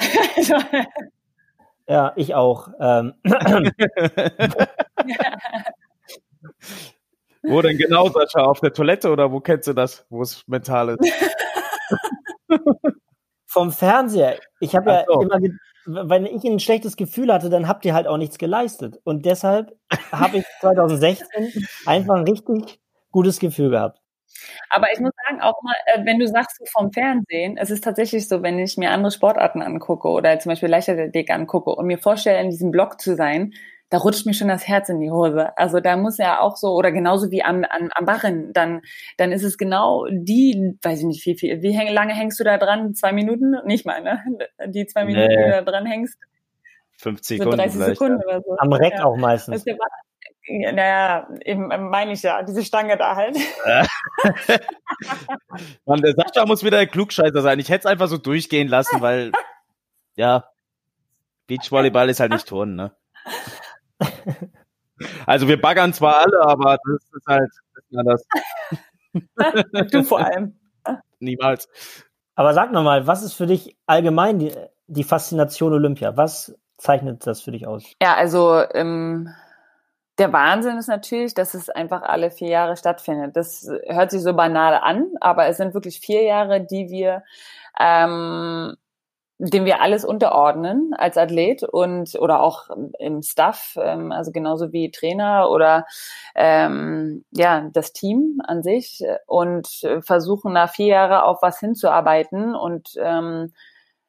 [1.88, 2.68] ja, ich auch.
[2.80, 3.14] Ähm.
[7.42, 8.42] wo denn genau, Sascha?
[8.42, 11.12] Auf der Toilette oder wo kennst du das, wo es mental ist?
[13.46, 14.38] Vom Fernseher.
[14.60, 15.20] Ich habe ja so.
[15.20, 15.38] immer
[15.84, 19.00] wenn ich ein schlechtes Gefühl hatte, dann habt ihr halt auch nichts geleistet.
[19.04, 19.76] Und deshalb
[20.12, 21.52] habe ich 2016
[21.86, 22.80] einfach ein richtig
[23.10, 24.01] gutes Gefühl gehabt.
[24.70, 27.84] Aber ich muss sagen, auch mal, äh, wenn du sagst so vom Fernsehen, es ist
[27.84, 31.98] tatsächlich so, wenn ich mir andere Sportarten angucke oder zum Beispiel Leichtathletik angucke und mir
[31.98, 33.52] vorstelle, in diesem Block zu sein,
[33.92, 35.56] da rutscht mir schon das Herz in die Hose.
[35.58, 38.80] Also da muss ja auch so, oder genauso wie am, am, am Barren, dann,
[39.18, 42.56] dann ist es genau die, weiß ich nicht, wie viel, wie lange hängst du da
[42.56, 42.94] dran?
[42.94, 43.54] Zwei Minuten?
[43.66, 44.24] Nicht mal, ne?
[44.66, 45.36] Die zwei Minuten, nee.
[45.36, 46.18] die du da dran hängst.
[47.02, 47.70] 50 Sekunden.
[47.70, 48.56] So 30 Sekunden oder so.
[48.56, 49.04] Am Reck ja.
[49.04, 49.62] auch meistens.
[50.48, 53.36] Naja, eben ähm, meine ich ja, diese Stange da halt.
[55.86, 57.60] Mann, der Sascha muss wieder der Klugscheißer sein.
[57.60, 59.30] Ich hätte es einfach so durchgehen lassen, weil,
[60.16, 60.44] ja,
[61.46, 62.92] Beachvolleyball ist halt nicht Turnen, ne?
[65.26, 67.50] Also wir baggern zwar alle, aber das ist halt
[67.94, 68.24] anders.
[69.92, 70.58] du vor allem.
[71.20, 71.68] Niemals.
[72.34, 74.52] Aber sag nochmal, was ist für dich allgemein die,
[74.86, 76.16] die Faszination Olympia?
[76.16, 77.84] Was zeichnet das für dich aus?
[78.00, 79.28] Ja, also ähm,
[80.22, 83.36] der Wahnsinn ist natürlich, dass es einfach alle vier Jahre stattfindet.
[83.36, 87.24] Das hört sich so banal an, aber es sind wirklich vier Jahre, die wir
[87.80, 88.76] ähm,
[89.38, 94.92] dem wir alles unterordnen als Athlet und oder auch im Staff, ähm, also genauso wie
[94.92, 95.86] Trainer oder
[96.36, 99.66] ähm, ja das Team an sich und
[100.02, 103.52] versuchen nach vier Jahre auf was hinzuarbeiten und ähm,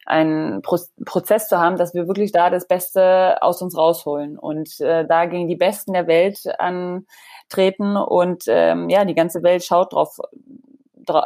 [0.06, 4.80] einen Pro Prozess zu haben, dass wir wirklich da das Beste aus uns rausholen und
[4.80, 9.92] äh, da gegen die Besten der Welt antreten und ähm, ja die ganze Welt schaut
[9.92, 10.18] drauf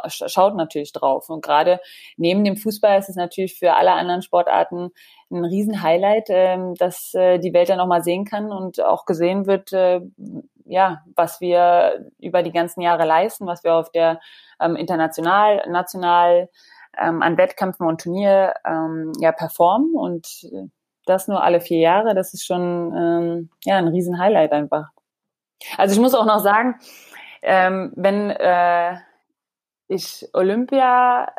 [0.07, 1.29] schaut natürlich drauf.
[1.29, 1.79] Und gerade
[2.17, 4.91] neben dem Fußball ist es natürlich für alle anderen Sportarten
[5.31, 9.45] ein Riesen-Highlight, ähm, dass äh, die Welt dann auch mal sehen kann und auch gesehen
[9.45, 10.01] wird, äh,
[10.65, 14.19] ja, was wir über die ganzen Jahre leisten, was wir auf der
[14.59, 16.49] ähm, international, national
[16.99, 20.67] ähm, an Wettkämpfen und Turnier ähm, ja performen und äh,
[21.05, 24.89] das nur alle vier Jahre, das ist schon ähm, ja ein Riesen-Highlight einfach.
[25.77, 26.75] Also ich muss auch noch sagen,
[27.41, 28.97] ähm, wenn äh,
[29.87, 31.33] ich Olympia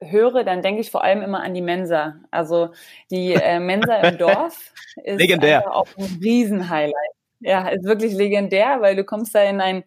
[0.00, 2.16] höre, dann denke ich vor allem immer an die Mensa.
[2.30, 2.70] Also
[3.10, 4.72] die äh, Mensa im Dorf
[5.04, 5.74] ist legendär.
[5.74, 6.94] auch ein Riesenhighlight.
[7.40, 9.84] Ja, ist wirklich legendär, weil du kommst da in ein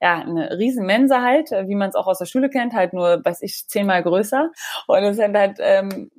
[0.00, 3.24] ja, eine riesen Mensa halt, wie man es auch aus der Schule kennt, halt nur,
[3.24, 4.50] weiß ich, zehnmal größer.
[4.86, 6.10] Und es sind halt ähm,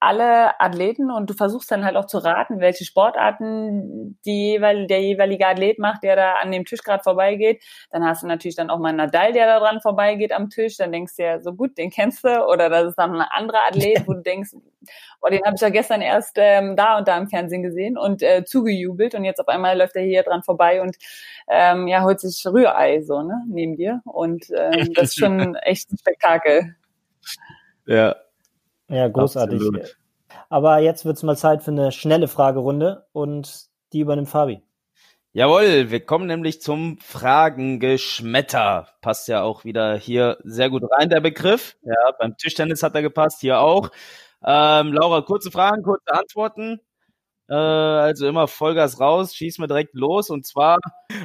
[0.00, 5.02] alle Athleten und du versuchst dann halt auch zu raten, welche Sportarten die jeweil, der
[5.02, 7.62] jeweilige Athlet macht, der da an dem Tisch gerade vorbeigeht.
[7.90, 10.78] Dann hast du natürlich dann auch mal einen Nadal, der da dran vorbeigeht am Tisch.
[10.78, 12.46] Dann denkst du ja, so gut, den kennst du.
[12.46, 14.52] Oder das ist dann ein anderer Athlet, wo du denkst,
[15.20, 18.22] oh, den habe ich ja gestern erst ähm, da und da im Fernsehen gesehen und
[18.22, 19.14] äh, zugejubelt.
[19.14, 20.96] Und jetzt auf einmal läuft er hier dran vorbei und
[21.46, 24.00] ähm, ja, holt sich Rührei so, ne, neben dir.
[24.04, 26.74] Und ähm, das ist schon echt ein Spektakel.
[27.84, 28.16] Ja,
[28.90, 29.60] ja, großartig.
[29.60, 29.96] Absolut.
[30.48, 34.62] Aber jetzt wird es mal Zeit für eine schnelle Fragerunde und die übernimmt Fabi.
[35.32, 38.88] Jawohl, wir kommen nämlich zum Fragengeschmetter.
[39.00, 41.76] Passt ja auch wieder hier sehr gut rein, der Begriff.
[41.82, 43.90] Ja, beim Tischtennis hat er gepasst, hier auch.
[44.44, 46.80] Ähm, Laura, kurze Fragen, kurze Antworten.
[47.50, 50.30] Äh, also immer Vollgas raus, schieß mir direkt los.
[50.30, 50.78] Und zwar,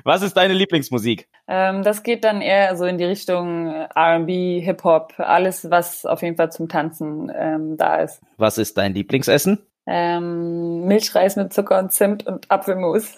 [0.04, 1.30] was ist deine Lieblingsmusik?
[1.48, 6.36] Ähm, das geht dann eher so in die Richtung R&B, Hip-Hop, alles, was auf jeden
[6.36, 8.22] Fall zum Tanzen ähm, da ist.
[8.38, 9.60] Was ist dein Lieblingsessen?
[9.86, 13.18] Ähm, Milchreis mit Zucker und Zimt und Apfelmus.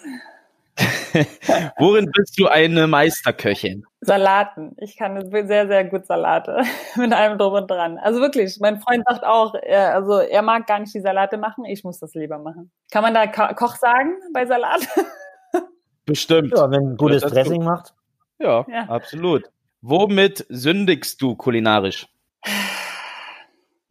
[1.78, 3.84] Worin bist du eine Meisterköchin?
[4.00, 4.74] Salaten.
[4.78, 6.62] Ich kann sehr, sehr gut Salate
[6.96, 7.98] mit allem drum und dran.
[7.98, 11.64] Also wirklich, mein Freund sagt auch, er, also er mag gar nicht die Salate machen,
[11.64, 12.70] ich muss das lieber machen.
[12.90, 14.86] Kann man da Ko Koch sagen bei Salat?
[16.06, 16.52] Bestimmt.
[16.56, 17.94] Ja, wenn ein gutes ja, Dressing macht.
[18.38, 19.50] Ja, ja, absolut.
[19.80, 22.06] Womit sündigst du kulinarisch?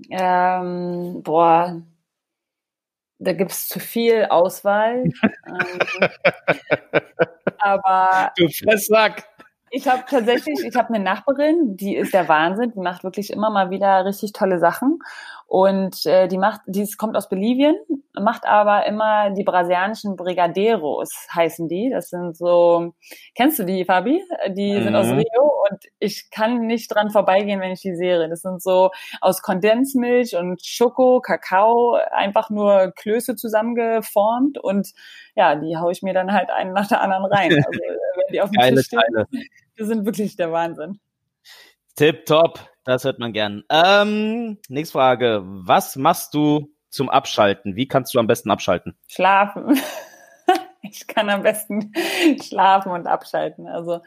[0.09, 1.81] Ähm, boah,
[3.19, 5.03] da gibt es zu viel Auswahl.
[5.47, 6.09] ähm,
[7.59, 9.23] aber du Fresssack.
[9.69, 13.49] Ich habe tatsächlich, ich habe eine Nachbarin, die ist der Wahnsinn, die macht wirklich immer
[13.49, 14.99] mal wieder richtig tolle Sachen.
[15.47, 17.77] Und äh, die macht, die kommt aus Bolivien,
[18.19, 21.89] macht aber immer die brasilianischen Brigadeiros, heißen die.
[21.89, 22.93] Das sind so,
[23.33, 24.21] kennst du die, Fabi?
[24.49, 24.83] Die mhm.
[24.83, 25.19] sind aus mhm.
[25.19, 28.27] Rio und ich kann nicht dran vorbeigehen, wenn ich die sehe.
[28.27, 34.89] Das sind so aus Kondensmilch und Schoko, Kakao, einfach nur Klöße zusammengeformt und
[35.35, 37.53] ja, die haue ich mir dann halt einen nach der anderen rein.
[37.53, 39.47] Also wenn die auf dem Tisch stehen,
[39.79, 40.99] die sind wirklich der Wahnsinn.
[41.95, 42.59] Tip top.
[42.87, 43.65] Das hört man gern.
[43.69, 45.41] Ähm, nächste Frage.
[45.43, 47.75] Was machst du zum Abschalten?
[47.75, 48.97] Wie kannst du am besten abschalten?
[49.09, 49.77] Schlafen.
[50.81, 51.91] ich kann am besten
[52.41, 53.67] schlafen und abschalten.
[53.67, 53.99] Also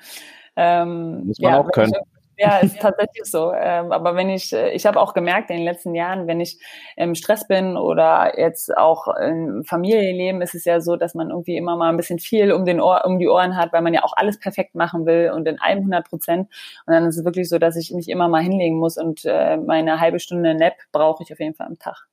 [0.56, 1.92] ähm, muss man ja, auch können.
[2.40, 3.52] Ja, ist tatsächlich so.
[3.52, 6.58] Ähm, aber wenn ich, äh, ich habe auch gemerkt in den letzten Jahren, wenn ich
[6.96, 11.58] im Stress bin oder jetzt auch im Familienleben, ist es ja so, dass man irgendwie
[11.58, 14.04] immer mal ein bisschen viel um den Ohr, um die Ohren hat, weil man ja
[14.04, 16.48] auch alles perfekt machen will und in 100 Prozent.
[16.86, 19.58] Und dann ist es wirklich so, dass ich mich immer mal hinlegen muss und äh,
[19.58, 22.06] meine halbe Stunde Nap brauche ich auf jeden Fall am Tag.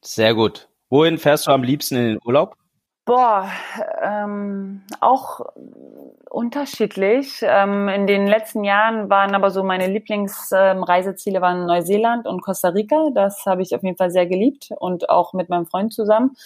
[0.00, 0.70] Sehr gut.
[0.88, 2.56] Wohin fährst du am liebsten in den Urlaub?
[3.04, 3.50] Boah,
[4.00, 5.40] ähm, auch
[6.30, 7.40] unterschiedlich.
[7.42, 12.68] Ähm, in den letzten Jahren waren aber so meine Lieblingsreiseziele ähm, waren Neuseeland und Costa
[12.68, 13.10] Rica.
[13.12, 16.36] Das habe ich auf jeden Fall sehr geliebt und auch mit meinem Freund zusammen.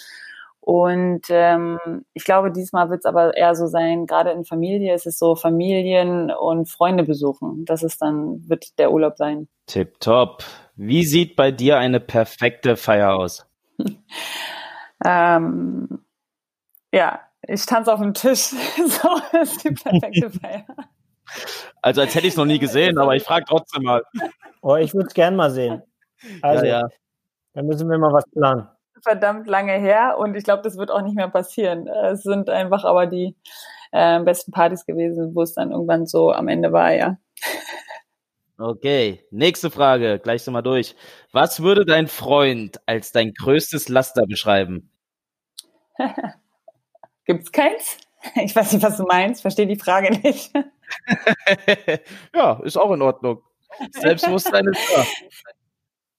[0.59, 1.79] Und ähm,
[2.13, 5.35] ich glaube, diesmal wird es aber eher so sein, gerade in Familie ist es so
[5.35, 7.63] Familien und Freunde besuchen.
[7.63, 9.47] Das ist dann, wird der Urlaub sein.
[9.67, 10.43] Tip top.
[10.75, 13.47] Wie sieht bei dir eine perfekte Feier aus?
[15.05, 15.99] ähm,
[16.93, 18.49] ja, ich tanze auf dem Tisch.
[18.49, 20.65] so ist die perfekte Feier.
[21.81, 24.03] Also als hätte ich es noch nie gesehen, aber ich frage trotzdem mal.
[24.61, 25.83] Oh, ich würde es gern mal sehen.
[26.41, 26.87] Also, ja, ja.
[27.53, 28.67] dann müssen wir mal was planen.
[29.03, 31.87] Verdammt lange her und ich glaube, das wird auch nicht mehr passieren.
[31.87, 33.35] Es sind einfach aber die
[33.91, 37.17] äh, besten Partys gewesen, wo es dann irgendwann so am Ende war, ja.
[38.57, 40.95] Okay, nächste Frage, gleich sind wir durch.
[41.31, 44.91] Was würde dein Freund als dein größtes Laster beschreiben?
[47.27, 47.97] Gibt's keins?
[48.35, 49.41] Ich weiß nicht, was du meinst.
[49.43, 50.51] Verstehe die Frage nicht.
[52.35, 53.41] ja, ist auch in Ordnung.
[53.91, 55.05] Selbstbewusstsein ist da.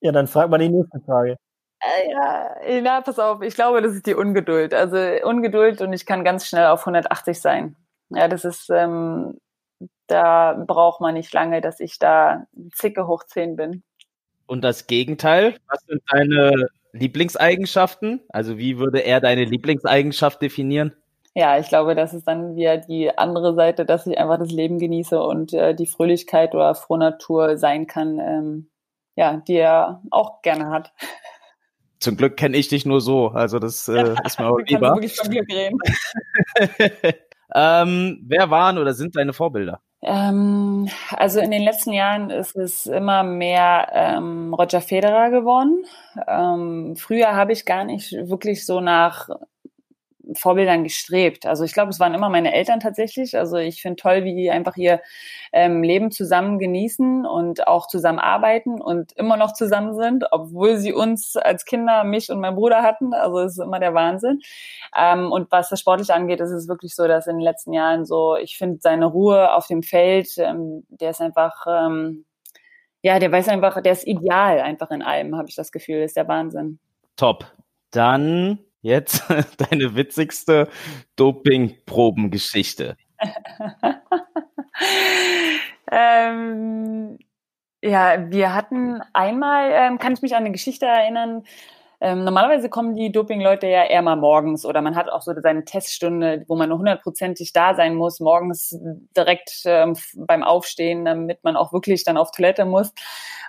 [0.01, 1.37] Ja, dann frag mal die nächste Frage.
[1.81, 3.43] Äh, ja, na, pass auf.
[3.43, 4.73] Ich glaube, das ist die Ungeduld.
[4.73, 7.77] Also Ungeduld und ich kann ganz schnell auf 180 sein.
[8.11, 9.39] Ja, das ist, ähm,
[10.07, 13.83] da braucht man nicht lange, dass ich da zicke hoch 10 bin.
[14.47, 15.57] Und das Gegenteil?
[15.67, 18.21] Was sind deine Lieblingseigenschaften?
[18.29, 20.93] Also wie würde er deine Lieblingseigenschaft definieren?
[21.35, 24.79] Ja, ich glaube, das ist dann wieder die andere Seite, dass ich einfach das Leben
[24.79, 28.71] genieße und äh, die Fröhlichkeit oder Frohnatur sein kann, ähm,
[29.15, 30.93] ja, die er auch gerne hat.
[32.01, 34.95] Zum Glück kenne ich dich nur so, also das äh, ist mir auch lieber.
[34.95, 35.79] wirklich von Glück reden.
[37.55, 39.81] ähm, wer waren oder sind deine Vorbilder?
[40.03, 45.85] Ähm, also in den letzten Jahren ist es immer mehr ähm, Roger Federer geworden.
[46.27, 49.29] Ähm, früher habe ich gar nicht wirklich so nach
[50.37, 51.47] Vorbildern gestrebt.
[51.47, 53.37] Also ich glaube, es waren immer meine Eltern tatsächlich.
[53.37, 55.01] Also ich finde toll, wie die einfach ihr
[55.53, 60.93] ähm, Leben zusammen genießen und auch zusammen arbeiten und immer noch zusammen sind, obwohl sie
[60.93, 63.15] uns als Kinder, mich und mein Bruder hatten.
[63.15, 64.41] Also es ist immer der Wahnsinn.
[64.97, 68.05] Ähm, und was das sportlich angeht, ist es wirklich so, dass in den letzten Jahren
[68.05, 72.25] so, ich finde seine Ruhe auf dem Feld, ähm, der ist einfach, ähm,
[73.03, 76.17] ja, der weiß einfach, der ist ideal einfach in allem, habe ich das Gefühl, ist
[76.17, 76.79] der Wahnsinn.
[77.17, 77.47] Top.
[77.91, 78.59] Dann
[78.89, 79.23] jetzt
[79.59, 80.69] deine witzigste
[81.17, 82.97] Doping-Probengeschichte.
[85.91, 87.19] ähm,
[87.83, 91.45] ja, wir hatten einmal, ähm, kann ich mich an eine Geschichte erinnern,
[92.01, 95.65] ähm, normalerweise kommen die Doping-Leute ja eher mal morgens oder man hat auch so seine
[95.65, 98.79] Teststunde, wo man hundertprozentig da sein muss, morgens
[99.17, 102.93] direkt ähm, beim Aufstehen, damit man auch wirklich dann auf Toilette muss.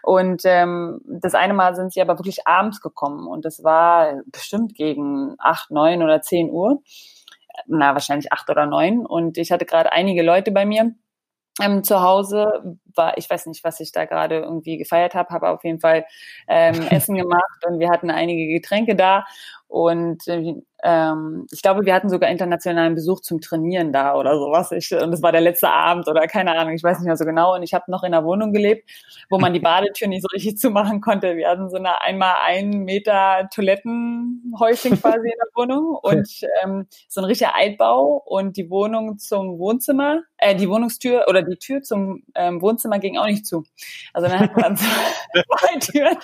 [0.01, 4.73] Und ähm, das eine Mal sind sie aber wirklich abends gekommen und das war bestimmt
[4.73, 6.81] gegen acht, neun oder zehn Uhr.
[7.67, 9.05] Na, wahrscheinlich acht oder neun.
[9.05, 10.93] Und ich hatte gerade einige Leute bei mir
[11.61, 15.49] ähm, zu Hause war, ich weiß nicht, was ich da gerade irgendwie gefeiert habe, habe
[15.49, 16.05] auf jeden Fall
[16.47, 19.25] ähm, Essen gemacht und wir hatten einige Getränke da
[19.69, 24.71] und äh, ähm, ich glaube, wir hatten sogar internationalen Besuch zum Trainieren da oder sowas.
[24.71, 27.23] Ich, und es war der letzte Abend oder keine Ahnung, ich weiß nicht mehr so
[27.23, 27.53] genau.
[27.53, 28.89] Und ich habe noch in einer Wohnung gelebt,
[29.29, 31.37] wo man die Badetür nicht so richtig zumachen konnte.
[31.37, 36.27] Wir hatten so eine einmal ein Meter Toilettenhäuschen quasi in der Wohnung und
[36.63, 41.57] ähm, so ein richtiger Altbau und die Wohnung zum Wohnzimmer, äh, die Wohnungstür oder die
[41.57, 43.63] Tür zum ähm, Wohnzimmer ging auch nicht zu.
[44.13, 46.17] Also dann hatten wir so zwei Türen,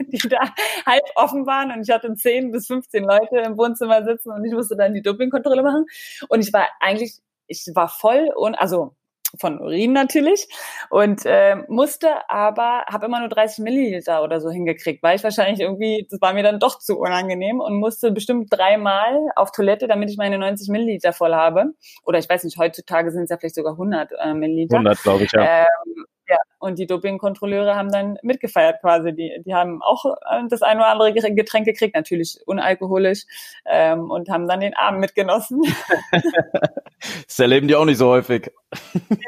[0.00, 0.40] die da
[0.84, 4.52] halb offen waren und ich hatte zehn bis 15 Leute im Wohnzimmer sitzen und ich
[4.52, 5.86] musste dann die Dopingkontrolle machen.
[6.28, 8.95] Und ich war eigentlich, ich war voll und, also
[9.38, 10.48] von Urin natürlich
[10.90, 15.60] und äh, musste aber, habe immer nur 30 Milliliter oder so hingekriegt, weil ich wahrscheinlich
[15.60, 20.10] irgendwie, das war mir dann doch zu unangenehm und musste bestimmt dreimal auf Toilette, damit
[20.10, 21.72] ich meine 90 Milliliter voll habe.
[22.04, 24.76] Oder ich weiß nicht, heutzutage sind es ja vielleicht sogar 100 äh, Milliliter.
[24.76, 25.60] 100, glaube ich, ja.
[25.60, 29.14] Ähm, ja, und die Dopingkontrolleure haben dann mitgefeiert quasi.
[29.14, 33.24] Die, die haben auch äh, das ein oder andere Getränk gekriegt, natürlich unalkoholisch,
[33.64, 35.62] ähm, und haben dann den Abend mitgenossen.
[37.26, 38.50] das erleben die auch nicht so häufig.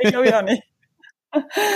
[0.01, 0.63] ich glaube ich auch nicht.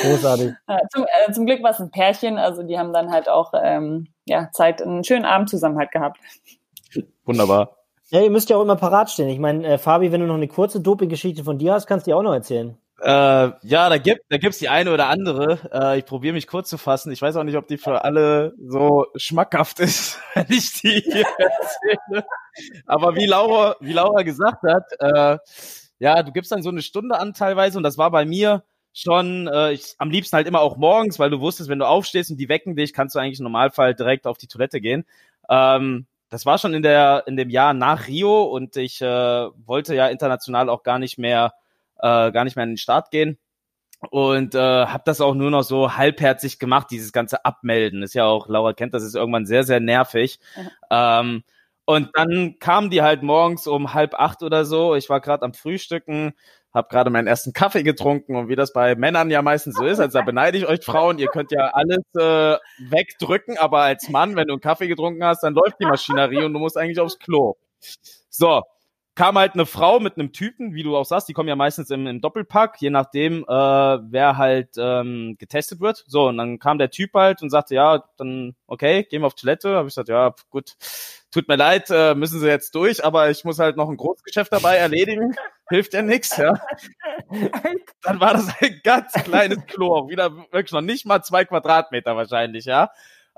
[0.03, 0.53] Großartig.
[0.92, 4.09] Zum, äh, zum Glück war es ein Pärchen, also die haben dann halt auch ähm,
[4.24, 6.18] ja, Zeit, einen schönen Abend zusammen halt gehabt.
[7.24, 7.76] Wunderbar.
[8.11, 9.28] Ja, ihr müsst ja auch immer parat stehen.
[9.28, 12.11] Ich meine, äh, Fabi, wenn du noch eine kurze Doping-Geschichte von dir hast, kannst du
[12.11, 12.76] die auch noch erzählen.
[13.00, 15.59] Äh, ja, da gibt da gibt's die eine oder andere.
[15.72, 17.11] Äh, ich probiere mich kurz zu fassen.
[17.11, 21.26] Ich weiß auch nicht, ob die für alle so schmackhaft ist, wenn ich die hier
[21.38, 22.24] erzähle.
[22.86, 25.38] Aber wie Laura, wie Laura gesagt hat, äh,
[26.03, 29.46] ja, du gibst dann so eine Stunde an teilweise und das war bei mir schon
[29.46, 32.38] äh, ich, am liebsten halt immer auch morgens, weil du wusstest, wenn du aufstehst und
[32.38, 35.05] die wecken dich, kannst du eigentlich im Normalfall direkt auf die Toilette gehen.
[35.48, 39.94] Ähm, das war schon in der in dem Jahr nach Rio und ich äh, wollte
[39.94, 41.55] ja international auch gar nicht mehr
[41.98, 43.38] äh, gar nicht mehr in den Start gehen
[44.11, 48.03] und äh, habe das auch nur noch so halbherzig gemacht, dieses ganze Abmelden.
[48.03, 50.40] Ist ja auch, Laura kennt das, ist irgendwann sehr, sehr nervig.
[50.57, 50.68] Mhm.
[50.90, 51.44] Ähm,
[51.84, 54.94] und dann kamen die halt morgens um halb acht oder so.
[54.94, 56.32] Ich war gerade am Frühstücken,
[56.72, 60.00] habe gerade meinen ersten Kaffee getrunken und wie das bei Männern ja meistens so ist,
[60.00, 62.56] also da beneide ich euch Frauen, ihr könnt ja alles äh,
[62.90, 66.52] wegdrücken, aber als Mann, wenn du einen Kaffee getrunken hast, dann läuft die Maschinerie und
[66.52, 67.56] du musst eigentlich aufs Klo.
[68.30, 68.62] So,
[69.14, 71.90] kam halt eine Frau mit einem Typen, wie du auch sagst, die kommen ja meistens
[71.90, 76.04] im, im Doppelpack, je nachdem, äh, wer halt ähm, getestet wird.
[76.06, 79.34] So, und dann kam der Typ halt und sagte, ja, dann okay, gehen wir auf
[79.34, 79.76] Toilette.
[79.76, 80.76] Habe ich gesagt, ja, gut,
[81.32, 84.52] tut mir leid, äh, müssen Sie jetzt durch, aber ich muss halt noch ein Großgeschäft
[84.52, 85.34] dabei erledigen.
[85.68, 86.54] Hilft ja nix, ja.
[88.02, 92.66] Dann war das ein ganz kleines Klo, wieder wirklich noch nicht mal zwei Quadratmeter wahrscheinlich,
[92.66, 92.90] ja.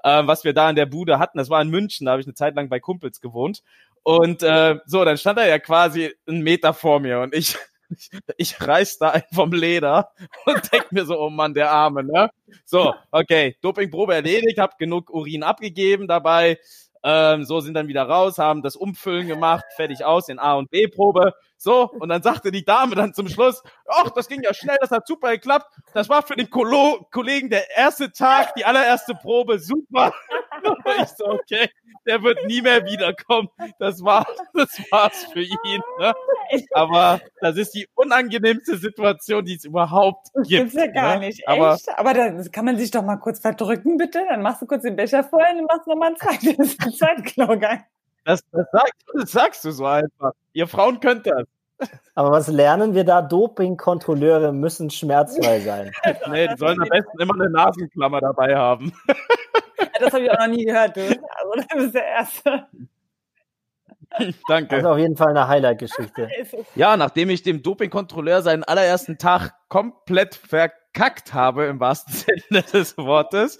[0.02, 2.26] Äh, was wir da in der Bude hatten, das war in München, da habe ich
[2.26, 3.62] eine Zeit lang bei Kumpels gewohnt.
[4.02, 7.56] Und äh, so, dann stand er ja quasi einen Meter vor mir und ich,
[7.88, 10.10] ich, ich reiß da einen vom Leder
[10.44, 12.30] und denk mir so, oh Mann, der Arme, ne?
[12.64, 16.58] So, okay, Dopingprobe erledigt, hab genug Urin abgegeben dabei.
[17.04, 20.70] Ähm, so sind dann wieder raus, haben das Umfüllen gemacht, fertig aus in A und
[20.70, 21.34] B Probe.
[21.64, 24.90] So, und dann sagte die Dame dann zum Schluss, ach, das ging ja schnell, das
[24.90, 25.74] hat super geklappt.
[25.94, 30.12] Das war für den Kolo Kollegen der erste Tag, die allererste Probe, super.
[31.02, 31.68] Ich so, okay,
[32.06, 33.48] der wird nie mehr wiederkommen.
[33.78, 35.80] Das war, das war's für ihn.
[35.98, 36.14] Ne?
[36.72, 40.44] Aber das ist die unangenehmste Situation, die es überhaupt gibt.
[40.44, 41.26] Das gibt's ja gar ne?
[41.26, 41.46] nicht.
[41.46, 41.88] Aber, Echt?
[41.98, 44.24] Aber dann kann man sich doch mal kurz verdrücken, bitte.
[44.28, 47.84] Dann machst du kurz den Becher voll und dann machst du nochmal ein zweites Zeitklogang.
[48.24, 50.32] Das, das, sagst, das sagst du so einfach.
[50.54, 51.44] Ihr Frauen könnt das.
[52.14, 53.22] Aber was lernen wir da?
[53.22, 55.92] Dopingkontrolleure müssen schmerzfrei sein.
[56.30, 58.92] nee, die sollen am besten immer eine Nasenklammer dabei haben.
[59.98, 61.00] das habe ich auch noch nie gehört, du.
[61.02, 62.66] Also, das ist der Erste.
[64.48, 64.68] Danke.
[64.68, 66.28] Das ist auf jeden Fall eine Highlight-Geschichte.
[66.74, 72.14] Ja, nachdem ich dem Dopingkontrolleur seinen allerersten Tag komplett verkackt habe, im wahrsten
[72.50, 73.58] Sinne des Wortes,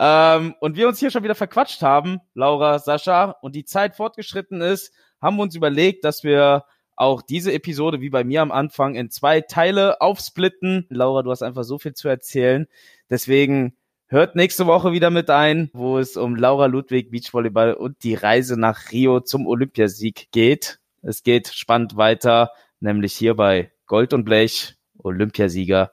[0.00, 4.60] ähm, und wir uns hier schon wieder verquatscht haben, Laura, Sascha, und die Zeit fortgeschritten
[4.60, 6.64] ist, haben wir uns überlegt, dass wir
[6.96, 10.86] auch diese Episode, wie bei mir am Anfang, in zwei Teile aufsplitten.
[10.88, 12.66] Laura, du hast einfach so viel zu erzählen.
[13.10, 13.76] Deswegen
[14.06, 18.58] hört nächste Woche wieder mit ein, wo es um Laura Ludwig, Beachvolleyball und die Reise
[18.58, 20.78] nach Rio zum Olympiasieg geht.
[21.02, 25.92] Es geht spannend weiter, nämlich hier bei Gold und Blech, Olympiasieger.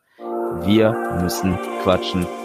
[0.66, 2.39] Wir müssen quatschen.